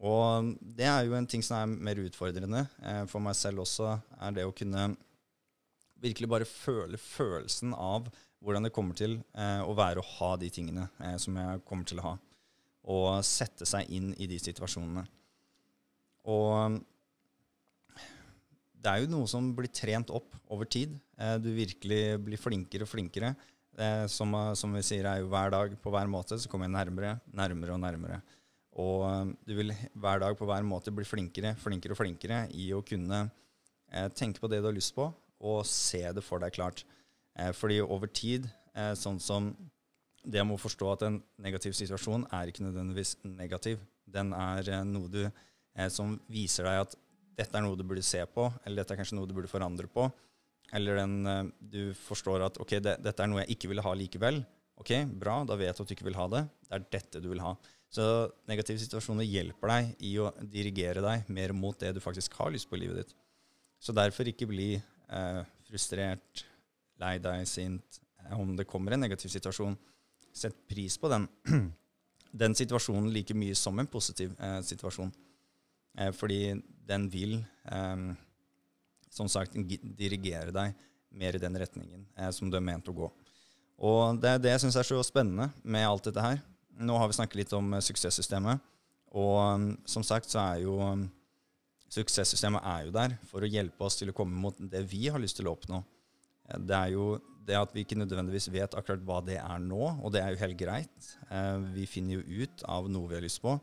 Og 0.01 0.57
det 0.61 0.87
er 0.87 1.05
jo 1.05 1.15
en 1.15 1.27
ting 1.27 1.43
som 1.43 1.57
er 1.59 1.67
mer 1.67 2.01
utfordrende 2.01 2.67
eh, 2.83 3.05
for 3.07 3.21
meg 3.21 3.37
selv 3.37 3.65
også, 3.65 4.01
er 4.21 4.33
det 4.33 4.45
å 4.45 4.55
kunne 4.57 4.95
virkelig 6.01 6.29
bare 6.29 6.49
føle 6.49 6.97
følelsen 6.99 7.75
av 7.75 8.09
hvordan 8.45 8.67
det 8.67 8.73
kommer 8.77 8.95
til 8.95 9.23
å 9.33 9.73
være 9.73 10.03
å 10.03 10.09
ha 10.19 10.35
de 10.37 10.51
tingene 10.53 10.85
som 11.17 11.33
jeg 11.41 11.63
kommer 11.65 11.87
til 11.89 12.03
å 12.03 12.05
ha. 12.05 12.13
Og 12.93 13.25
sette 13.25 13.65
seg 13.65 13.89
inn 13.89 14.11
i 14.21 14.27
de 14.29 14.37
situasjonene. 14.37 15.07
Og 16.25 16.81
det 18.85 18.93
er 18.93 19.03
jo 19.03 19.13
noe 19.15 19.29
som 19.31 19.49
blir 19.57 19.73
trent 19.73 20.13
opp 20.13 20.37
over 20.53 20.69
tid. 20.69 20.95
Eh, 21.17 21.37
du 21.41 21.51
virkelig 21.57 22.03
blir 22.25 22.41
flinkere 22.41 22.85
og 22.85 22.91
flinkere. 22.91 23.33
Eh, 23.81 24.05
som, 24.13 24.35
som, 24.59 24.75
vi 24.77 24.85
sier, 24.87 25.09
er 25.09 25.23
jo 25.23 25.31
hver 25.33 25.53
dag 25.55 25.77
på 25.81 25.93
hver 25.95 26.11
måte 26.11 26.39
så 26.41 26.51
kommer 26.51 26.69
jeg 26.69 26.77
nærmere, 26.77 27.15
nærmere 27.33 27.77
og 27.77 27.81
nærmere. 27.83 28.21
Og 28.81 29.07
eh, 29.09 29.33
du 29.49 29.55
vil 29.61 29.73
hver 29.73 30.21
dag 30.23 30.37
på 30.39 30.49
hver 30.51 30.67
måte 30.69 30.93
bli 30.95 31.07
flinkere, 31.09 31.55
flinkere 31.61 31.97
og 31.97 32.03
flinkere 32.03 32.45
i 32.53 32.71
å 32.77 32.85
kunne 32.85 33.27
tenke 34.19 34.41
på 34.43 34.49
det 34.51 34.59
du 34.59 34.67
har 34.67 34.75
lyst 34.75 34.91
på, 34.97 35.05
og 35.47 35.67
se 35.71 36.01
det 36.17 36.23
for 36.25 36.43
deg 36.43 36.51
klart. 36.57 36.81
fordi 37.55 37.77
over 37.79 38.09
tid, 38.11 38.49
sånn 38.99 39.21
som 39.23 39.53
det 40.25 40.43
må 40.43 40.57
forstå 40.59 40.89
at 40.91 41.05
en 41.07 41.21
negativ 41.39 41.77
situasjon 41.79 42.25
er 42.33 42.51
ikke 42.51 42.65
nødvendigvis 42.65 43.13
negativ. 43.23 43.79
Den 44.03 44.33
er 44.35 44.83
noe 44.89 45.13
du 45.13 45.21
eh, 45.77 45.91
som 45.93 46.17
viser 46.31 46.69
deg 46.69 46.85
at 46.85 46.97
dette 47.35 47.59
er 47.59 47.65
noe 47.65 47.79
du 47.79 47.85
burde 47.87 48.05
se 48.07 48.23
på, 48.31 48.47
eller 48.65 48.83
dette 48.83 48.95
er 48.95 49.01
kanskje 49.01 49.19
noe 49.19 49.29
du 49.29 49.35
burde 49.37 49.51
forandre 49.51 49.91
på. 49.91 50.09
Eller 50.75 51.01
den, 51.03 51.17
eh, 51.27 51.45
du 51.59 51.95
forstår 51.99 52.47
at 52.47 52.61
ok, 52.63 52.79
det, 52.83 52.99
dette 53.05 53.23
er 53.23 53.31
noe 53.31 53.45
jeg 53.45 53.57
ikke 53.57 53.73
ville 53.73 53.85
ha 53.85 53.95
likevel. 53.99 54.43
Ok, 54.81 54.91
bra, 55.07 55.43
da 55.47 55.57
vet 55.59 55.77
du 55.77 55.85
at 55.85 55.91
du 55.91 55.95
ikke 55.95 56.09
vil 56.09 56.19
ha 56.19 56.27
det. 56.33 56.45
Det 56.67 56.79
er 56.79 56.87
dette 56.97 57.23
du 57.23 57.29
vil 57.31 57.43
ha. 57.45 57.55
Så 57.95 58.05
negative 58.51 58.81
situasjoner 58.83 59.27
hjelper 59.27 59.71
deg 59.71 60.07
i 60.09 60.17
å 60.19 60.33
dirigere 60.51 61.03
deg 61.05 61.29
mer 61.31 61.55
mot 61.55 61.79
det 61.79 61.93
du 61.95 62.01
faktisk 62.03 62.35
har 62.41 62.51
lyst 62.51 62.67
på 62.71 62.79
i 62.79 62.83
livet 62.83 63.05
ditt. 63.05 63.15
Så 63.79 63.95
derfor 63.95 64.27
ikke 64.27 64.49
bli 64.51 64.73
eh, 64.75 65.43
frustrert, 65.69 66.43
lei 67.03 67.19
deg, 67.23 67.47
sint. 67.47 68.01
Eh, 68.25 68.35
om 68.41 68.57
det 68.59 68.67
kommer 68.67 68.97
en 68.97 69.05
negativ 69.05 69.31
situasjon, 69.31 69.77
sett 70.35 70.57
pris 70.67 70.97
på 70.99 71.11
den. 71.13 71.29
den 72.45 72.57
situasjonen 72.59 73.13
like 73.15 73.37
mye 73.39 73.55
som 73.59 73.79
en 73.79 73.91
positiv 73.91 74.35
eh, 74.43 74.59
situasjon. 74.67 75.13
Eh, 75.99 76.11
fordi 76.13 76.55
den 76.87 77.09
vil, 77.11 77.45
eh, 77.71 78.15
som 79.11 79.29
sagt, 79.31 79.55
dirigere 79.55 80.53
deg 80.55 80.75
mer 81.15 81.37
i 81.37 81.43
den 81.43 81.55
retningen 81.55 82.07
eh, 82.19 82.31
som 82.35 82.51
du 82.51 82.59
er 82.59 82.65
ment 82.65 82.89
å 82.91 82.97
gå. 82.97 83.11
Og 83.85 84.21
det 84.23 84.31
er 84.31 84.43
det 84.43 84.55
jeg 84.55 84.65
syns 84.65 84.79
er 84.79 84.87
så 84.87 85.03
spennende 85.07 85.51
med 85.63 85.87
alt 85.87 86.07
dette 86.07 86.23
her. 86.23 86.41
Nå 86.75 86.97
har 86.99 87.11
vi 87.11 87.17
snakket 87.17 87.43
litt 87.43 87.53
om 87.55 87.75
suksesssystemet. 87.83 88.63
Og 89.15 89.75
som 89.87 90.03
sagt 90.07 90.31
så 90.31 90.41
er 90.43 90.65
jo 90.65 90.79
suksesssystemet 91.95 92.65
er 92.67 92.87
jo 92.87 92.95
der 92.95 93.15
for 93.31 93.43
å 93.43 93.51
hjelpe 93.51 93.87
oss 93.87 93.99
til 94.01 94.11
å 94.11 94.15
komme 94.17 94.35
mot 94.35 94.59
det 94.59 94.83
vi 94.91 95.07
har 95.07 95.23
lyst 95.23 95.39
til 95.39 95.47
å 95.47 95.55
oppnå. 95.55 95.83
Det 96.59 96.75
er 96.75 96.95
jo 96.95 97.21
det 97.47 97.59
at 97.59 97.75
vi 97.75 97.85
ikke 97.85 97.99
nødvendigvis 97.99 98.49
vet 98.51 98.75
akkurat 98.75 99.03
hva 99.07 99.21
det 99.23 99.37
er 99.39 99.63
nå, 99.63 99.83
og 100.03 100.15
det 100.15 100.23
er 100.23 100.35
jo 100.35 100.41
helt 100.43 100.59
greit. 100.59 101.11
Vi 101.75 101.87
finner 101.87 102.19
jo 102.19 102.43
ut 102.43 102.67
av 102.67 102.91
noe 102.91 103.11
vi 103.11 103.19
har 103.19 103.27
lyst 103.27 103.43
på. 103.45 103.55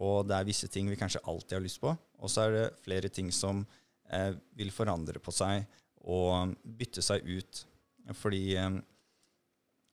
Og 0.00 0.24
det 0.28 0.36
er 0.36 0.48
visse 0.48 0.68
ting 0.72 0.88
vi 0.88 0.98
kanskje 0.98 1.22
alltid 1.28 1.58
har 1.58 1.64
lyst 1.64 1.80
på. 1.82 1.92
Og 2.20 2.32
så 2.32 2.46
er 2.46 2.56
det 2.56 2.66
flere 2.84 3.10
ting 3.12 3.28
som 3.34 3.64
eh, 4.08 4.32
vil 4.56 4.72
forandre 4.72 5.20
på 5.22 5.34
seg 5.34 5.66
og 6.08 6.54
bytte 6.64 7.04
seg 7.04 7.26
ut. 7.28 7.64
Fordi 8.16 8.44
eh, 8.56 8.78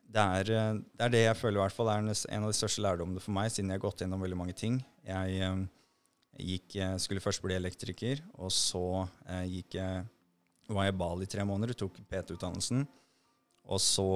det, 0.08 0.24
er, 0.24 0.52
eh, 0.52 0.78
det, 0.80 1.02
er, 1.04 1.14
det 1.14 1.24
jeg 1.26 1.40
føler 1.40 1.60
i 1.60 1.64
hvert 1.66 1.76
fall 1.76 1.92
er 1.92 2.06
en 2.06 2.46
av 2.48 2.54
de 2.54 2.60
største 2.60 2.84
lærdommene 2.86 3.24
for 3.24 3.36
meg, 3.36 3.52
siden 3.52 3.74
jeg 3.74 3.82
har 3.82 3.88
gått 3.88 4.06
gjennom 4.06 4.24
veldig 4.24 4.40
mange 4.40 4.56
ting. 4.58 4.80
Jeg 5.08 5.42
eh, 5.44 5.66
gikk, 6.54 6.78
eh, 6.80 6.96
skulle 7.04 7.24
først 7.24 7.44
bli 7.44 7.58
elektriker, 7.58 8.24
og 8.40 8.54
så 8.54 8.86
eh, 9.28 9.44
gikk 9.58 9.80
jeg, 9.80 10.08
var 10.72 10.88
jeg 10.88 10.96
i 10.96 11.00
Bali 11.00 11.28
i 11.28 11.32
tre 11.32 11.44
måneder, 11.48 11.76
tok 11.80 12.00
PT-utdannelsen. 12.08 12.88
Og 13.68 13.80
så 13.84 14.08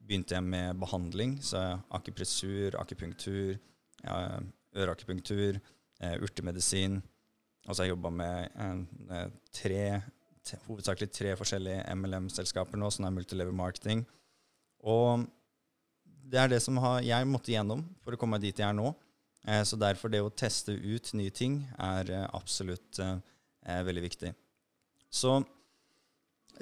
begynte 0.00 0.36
jeg 0.36 0.44
med 0.44 0.78
behandling, 0.80 1.36
så 1.44 1.60
akupressur, 1.92 2.76
akupunktur. 2.80 3.58
Ja, 4.02 4.40
øreakupunktur, 4.76 5.58
eh, 6.00 6.16
urtemedisin. 6.22 7.02
Og 7.66 7.74
så 7.74 7.82
har 7.82 7.86
jeg 7.86 7.94
jobba 7.94 8.10
med 8.10 8.48
eh, 9.10 9.28
tre, 9.54 9.84
hovedsakelig 10.66 11.10
tre 11.14 11.36
forskjellige 11.38 11.84
MLM-selskaper 11.94 12.80
nå, 12.80 12.90
som 12.90 13.06
er 13.06 13.14
multilever 13.14 13.54
marketing. 13.54 14.04
Og 14.82 15.26
det 16.32 16.40
er 16.40 16.50
det 16.50 16.62
som 16.64 16.80
har, 16.82 17.02
jeg 17.06 17.28
måtte 17.28 17.52
gjennom 17.52 17.84
for 18.02 18.14
å 18.14 18.20
komme 18.20 18.40
dit 18.42 18.58
jeg 18.58 18.68
er 18.68 18.76
nå. 18.76 18.94
Eh, 19.46 19.62
så 19.66 19.78
derfor 19.78 20.10
det 20.10 20.22
å 20.24 20.32
teste 20.34 20.74
ut 20.74 21.12
nye 21.18 21.34
ting 21.34 21.62
er 21.78 22.10
absolutt 22.32 22.98
eh, 23.02 23.82
veldig 23.86 24.06
viktig. 24.08 24.34
Så 25.12 25.42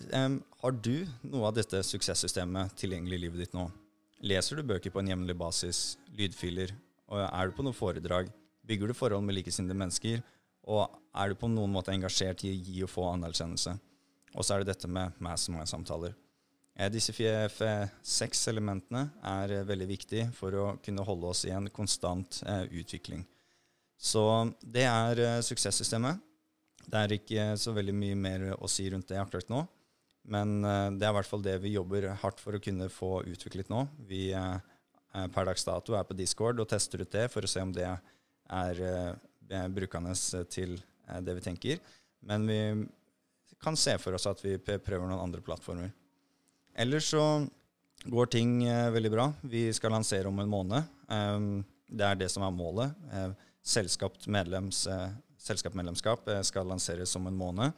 har 0.00 0.72
du 0.80 1.04
noe 1.28 1.48
av 1.48 1.56
dette 1.56 1.82
suksesssystemet 1.84 2.72
tilgjengelig 2.78 3.18
i 3.18 3.22
livet 3.24 3.42
ditt 3.42 3.56
nå? 3.56 3.66
Leser 4.24 4.56
du 4.56 4.68
bøker 4.68 4.92
på 4.94 5.02
en 5.02 5.10
jevnlig 5.10 5.34
basis, 5.36 5.98
lydfiler, 6.16 6.72
og 7.10 7.22
er 7.26 7.50
du 7.50 7.56
på 7.56 7.66
noen 7.66 7.76
foredrag? 7.76 8.30
Bygger 8.66 8.90
du 8.90 8.94
forhold 8.94 9.26
med 9.26 9.36
likesinnede 9.38 9.76
mennesker? 9.78 10.22
Og 10.70 10.86
er 11.16 11.30
du 11.30 11.38
på 11.38 11.50
noen 11.50 11.72
måte 11.74 11.92
engasjert 11.94 12.44
i 12.46 12.52
å 12.52 12.58
gi 12.58 12.82
og 12.86 12.92
få 12.92 13.08
anerkjennelse? 13.10 13.74
Og 14.36 14.46
så 14.46 14.54
er 14.54 14.62
det 14.62 14.74
dette 14.74 14.90
med 14.90 15.16
mastermind-samtaler. 15.22 16.14
Eh, 16.78 16.88
disse 16.92 17.12
seks 18.06 18.46
elementene 18.48 19.08
er 19.26 19.56
eh, 19.56 19.66
veldig 19.66 19.88
viktige 19.90 20.30
for 20.36 20.54
å 20.54 20.66
kunne 20.84 21.04
holde 21.06 21.32
oss 21.32 21.44
i 21.48 21.52
en 21.54 21.68
konstant 21.74 22.42
eh, 22.46 22.64
utvikling. 22.80 23.26
Så 24.00 24.22
det 24.62 24.86
er 24.88 25.42
suksesssystemet. 25.44 26.22
Det 26.86 27.00
er 27.02 27.12
ikke 27.12 27.50
så 27.60 27.74
veldig 27.76 27.92
mye 27.92 28.16
mer 28.16 28.46
å 28.56 28.70
si 28.70 28.86
rundt 28.88 29.10
det 29.10 29.18
akkurat 29.20 29.50
nå. 29.52 29.66
Men 30.32 30.62
det 30.96 31.04
er 31.04 31.12
i 31.12 31.16
hvert 31.18 31.28
fall 31.28 31.42
det 31.44 31.58
vi 31.60 31.74
jobber 31.74 32.06
hardt 32.22 32.40
for 32.40 32.56
å 32.56 32.60
kunne 32.64 32.88
få 32.92 33.20
utviklet 33.28 33.68
nå. 33.72 33.82
Vi 34.08 34.30
per 35.10 35.48
dags 35.48 35.64
dato 35.66 35.96
er 35.98 36.06
på 36.06 36.14
Discord 36.18 36.60
og 36.62 36.68
tester 36.70 37.02
ut 37.02 37.10
det 37.10 37.26
for 37.32 37.46
å 37.46 37.50
se 37.50 37.62
om 37.64 37.72
det 37.74 37.86
er 37.86 38.80
brukende 39.74 40.12
til 40.46 40.76
det 41.26 41.34
vi 41.38 41.42
tenker. 41.44 41.80
Men 42.22 42.46
vi 42.46 42.60
kan 43.62 43.76
se 43.76 43.96
for 43.98 44.16
oss 44.16 44.28
at 44.30 44.42
vi 44.44 44.56
prøver 44.60 45.06
noen 45.08 45.24
andre 45.24 45.42
plattformer. 45.44 45.90
Ellers 46.78 47.10
så 47.12 47.24
går 48.04 48.30
ting 48.32 48.64
eh, 48.64 48.90
veldig 48.90 49.12
bra. 49.12 49.26
Vi 49.42 49.68
skal 49.76 49.92
lansere 49.92 50.28
om 50.28 50.38
en 50.40 50.50
måned. 50.50 50.88
Um, 51.10 51.60
det 51.90 52.06
er 52.06 52.20
det 52.20 52.30
som 52.32 52.44
er 52.46 52.54
målet. 52.54 52.94
Medlems, 54.30 54.86
selskapsmedlemskap 55.40 56.28
skal 56.46 56.68
lanseres 56.70 57.12
om 57.18 57.26
en 57.26 57.36
måned, 57.36 57.72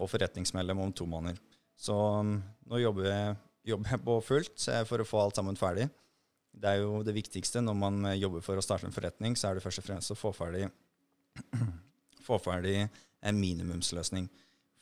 og 0.00 0.08
forretningsmedlem 0.10 0.80
om 0.82 0.92
to 0.92 1.06
måneder. 1.06 1.38
Så 1.78 1.94
um, 1.94 2.36
nå 2.66 2.80
jobber 2.82 3.06
jeg, 3.06 3.36
jobber 3.70 3.94
jeg, 3.94 4.02
på 4.08 4.16
fullt 4.26 4.66
for 4.88 5.02
å 5.02 5.06
få 5.06 5.22
alt 5.22 5.38
sammen 5.38 5.58
ferdig. 5.58 5.86
Det 6.54 6.70
er 6.70 6.82
jo 6.82 7.02
det 7.04 7.16
viktigste 7.16 7.62
når 7.64 7.76
man 7.76 8.04
jobber 8.14 8.44
for 8.44 8.58
å 8.58 8.64
starte 8.64 8.86
en 8.88 8.94
forretning, 8.94 9.34
så 9.36 9.50
er 9.50 9.58
det 9.58 9.64
først 9.64 9.82
og 9.82 9.86
fremst 9.88 10.14
å 10.14 10.18
få 10.18 10.30
ferdig, 10.36 10.68
få 12.26 12.38
ferdig 12.42 12.84
en 13.24 13.40
minimumsløsning. 13.40 14.28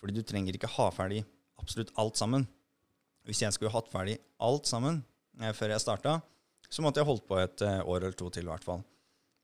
Fordi 0.01 0.19
du 0.19 0.27
trenger 0.27 0.59
ikke 0.59 0.71
ha 0.77 0.89
ferdig 0.95 1.23
absolutt 1.63 1.93
alt 2.01 2.19
sammen. 2.19 2.47
Hvis 3.27 3.45
jeg 3.45 3.55
skulle 3.55 3.73
hatt 3.73 3.91
ferdig 3.93 4.19
alt 4.43 4.67
sammen 4.69 5.01
eh, 5.41 5.55
før 5.55 5.75
jeg 5.75 5.85
starta, 5.85 6.17
så 6.73 6.83
måtte 6.83 7.03
jeg 7.03 7.09
holdt 7.09 7.29
på 7.29 7.39
et 7.39 7.65
eh, 7.67 7.81
år 7.87 8.03
eller 8.03 8.17
to 8.19 8.31
til, 8.35 8.49
i 8.49 8.51
hvert 8.51 8.67
fall. 8.67 8.83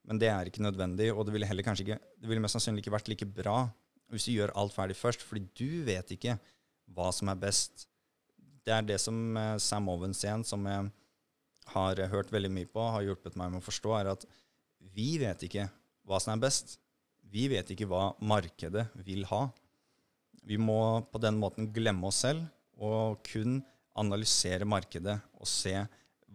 Men 0.09 0.19
det 0.19 0.31
er 0.31 0.49
ikke 0.49 0.63
nødvendig, 0.65 1.11
og 1.13 1.25
det 1.27 1.35
ville 1.35 1.47
ikke, 1.47 1.99
det 1.99 2.29
ville 2.29 2.43
mest 2.43 2.57
sannsynlig 2.57 2.83
ikke 2.83 2.97
vært 2.97 3.11
like 3.11 3.27
bra 3.29 3.61
hvis 4.09 4.25
du 4.25 4.31
gjør 4.33 4.55
alt 4.57 4.73
ferdig 4.73 4.95
først, 4.97 5.21
fordi 5.21 5.43
du 5.53 5.83
vet 5.85 6.15
ikke 6.15 6.33
hva 6.95 7.11
som 7.13 7.29
er 7.29 7.37
best. 7.37 7.85
Det 8.65 8.73
er 8.73 8.85
det 8.85 8.97
som 9.01 9.37
eh, 9.37 9.57
Sam 9.61 9.89
Owens 9.93 10.23
igjen, 10.25 10.43
som 10.43 10.65
jeg 10.67 10.89
har 11.73 11.99
hørt 12.11 12.31
veldig 12.33 12.51
mye 12.53 12.69
på, 12.69 12.81
har 12.81 13.05
hjulpet 13.05 13.35
meg 13.39 13.51
med 13.53 13.61
å 13.61 13.65
forstå, 13.65 13.95
er 13.99 14.11
at 14.13 14.25
vi 14.95 15.17
vet 15.21 15.43
ikke 15.45 15.67
hva 16.07 16.19
som 16.21 16.33
er 16.33 16.43
best. 16.43 16.77
Vi 17.29 17.47
vet 17.51 17.69
ikke 17.73 17.87
hva 17.89 18.13
markedet 18.25 18.87
vil 19.05 19.25
ha. 19.29 19.47
Vi 20.41 20.57
må 20.57 21.03
på 21.11 21.21
den 21.21 21.37
måten 21.41 21.69
glemme 21.73 22.09
oss 22.09 22.23
selv 22.25 22.47
og 22.79 23.19
kun 23.27 23.59
analysere 23.99 24.65
markedet 24.67 25.17
og 25.37 25.49
se 25.49 25.75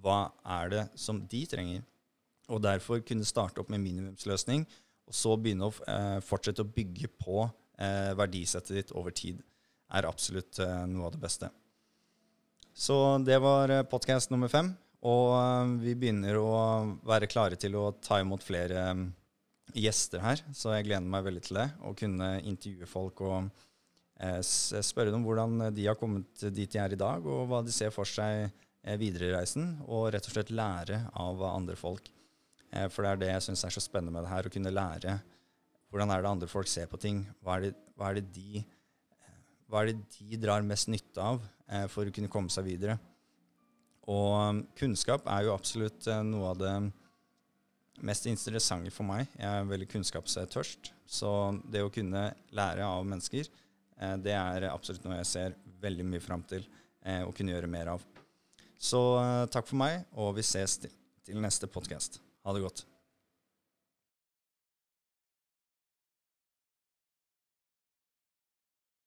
hva 0.05 0.19
er 0.61 0.71
det 0.71 0.85
som 1.01 1.23
de 1.31 1.43
trenger. 1.49 1.83
Og 2.53 2.61
derfor 2.63 3.01
kunne 3.07 3.27
starte 3.27 3.63
opp 3.63 3.71
med 3.73 3.81
minimumsløsning, 3.81 4.67
og 5.09 5.17
så 5.17 5.35
begynne 5.41 5.71
å 5.71 5.75
eh, 5.89 6.19
fortsette 6.25 6.65
å 6.65 6.73
bygge 6.77 7.09
på 7.17 7.41
eh, 7.45 8.13
verdisettet 8.17 8.77
ditt 8.77 8.93
over 8.97 9.15
tid, 9.17 9.41
er 9.97 10.09
absolutt 10.09 10.61
eh, 10.61 10.85
noe 10.91 11.09
av 11.09 11.17
det 11.17 11.23
beste. 11.25 11.49
Så 12.75 12.97
det 13.25 13.39
var 13.41 13.73
eh, 13.73 13.87
podkast 13.89 14.33
nummer 14.35 14.53
fem. 14.53 14.75
Og 15.05 15.35
eh, 15.37 15.75
vi 15.85 15.99
begynner 15.99 16.41
å 16.41 16.55
være 17.05 17.31
klare 17.31 17.61
til 17.61 17.77
å 17.81 17.91
ta 18.01 18.23
imot 18.23 18.45
flere 18.47 18.89
eh, 18.93 19.05
gjester 19.85 20.23
her, 20.25 20.43
så 20.55 20.77
jeg 20.77 20.89
gleder 20.89 21.09
meg 21.11 21.27
veldig 21.27 21.45
til 21.45 21.61
det. 21.61 21.69
Å 21.85 21.95
kunne 21.99 22.35
intervjue 22.45 22.89
folk 22.89 23.25
og 23.27 23.53
Eh, 24.23 24.41
spørre 24.47 25.11
dem 25.11 25.25
hvordan 25.27 25.73
de 25.75 25.89
har 25.89 25.99
kommet 25.99 26.45
dit 26.55 26.71
de 26.71 26.79
er 26.79 26.95
i 26.95 26.99
dag, 26.99 27.25
og 27.27 27.49
hva 27.51 27.63
de 27.67 27.73
ser 27.75 27.91
for 27.95 28.07
seg 28.07 28.53
videre 29.01 29.31
i 29.31 29.33
reisen, 29.35 29.79
og 29.89 30.13
rett 30.15 30.27
og 30.29 30.35
slett 30.37 30.53
lære 30.55 31.01
av 31.19 31.41
andre 31.49 31.77
folk. 31.79 32.11
For 32.91 33.07
det 33.07 33.11
er 33.11 33.21
det 33.21 33.31
jeg 33.31 33.45
syns 33.47 33.63
er 33.65 33.73
så 33.73 33.81
spennende 33.81 34.13
med 34.13 34.27
det 34.27 34.33
her, 34.33 34.47
å 34.47 34.53
kunne 34.53 34.73
lære 34.75 35.15
hvordan 35.89 36.11
er 36.11 36.25
det 36.25 36.31
andre 36.31 36.49
folk 36.51 36.69
ser 36.69 36.89
på 36.91 36.99
ting. 37.01 37.21
Hva 37.41 37.57
er 37.57 37.69
det, 37.69 37.71
hva 37.95 38.11
er 38.11 38.19
det, 38.19 38.25
de, 38.35 38.65
hva 39.71 39.81
er 39.81 39.93
det 39.93 40.19
de 40.19 40.41
drar 40.43 40.67
mest 40.67 40.91
nytte 40.91 41.23
av 41.23 41.39
for 41.95 42.11
å 42.11 42.13
kunne 42.13 42.29
komme 42.33 42.53
seg 42.53 42.67
videre. 42.67 42.99
Og 44.11 44.63
kunnskap 44.77 45.27
er 45.33 45.47
jo 45.47 45.55
absolutt 45.55 46.09
noe 46.27 46.51
av 46.53 46.61
det 46.61 46.75
mest 48.05 48.27
interessante 48.29 48.93
for 48.93 49.07
meg. 49.09 49.29
Jeg 49.39 49.49
er 49.49 49.69
veldig 49.71 49.89
kunnskapstørst. 49.95 50.91
Så 51.09 51.31
det 51.71 51.85
å 51.85 51.93
kunne 51.93 52.31
lære 52.53 52.85
av 52.85 53.07
mennesker 53.09 53.49
Eh, 54.01 54.17
det 54.23 54.35
er 54.35 54.69
absolutt 54.71 55.05
noe 55.07 55.21
jeg 55.21 55.31
ser 55.31 55.59
veldig 55.85 56.07
mye 56.09 56.23
fram 56.23 56.43
til 56.49 56.65
eh, 57.05 57.23
å 57.25 57.33
kunne 57.37 57.55
gjøre 57.55 57.71
mer 57.71 57.95
av. 57.95 58.07
Så 58.79 59.03
eh, 59.21 59.45
takk 59.53 59.71
for 59.71 59.81
meg, 59.81 60.03
og 60.19 60.35
vi 60.39 60.47
ses 60.47 60.81
til 60.85 61.41
neste 61.41 61.71
podkast. 61.71 62.21
Ha 62.45 62.57
det 62.57 62.65
godt. 62.67 62.85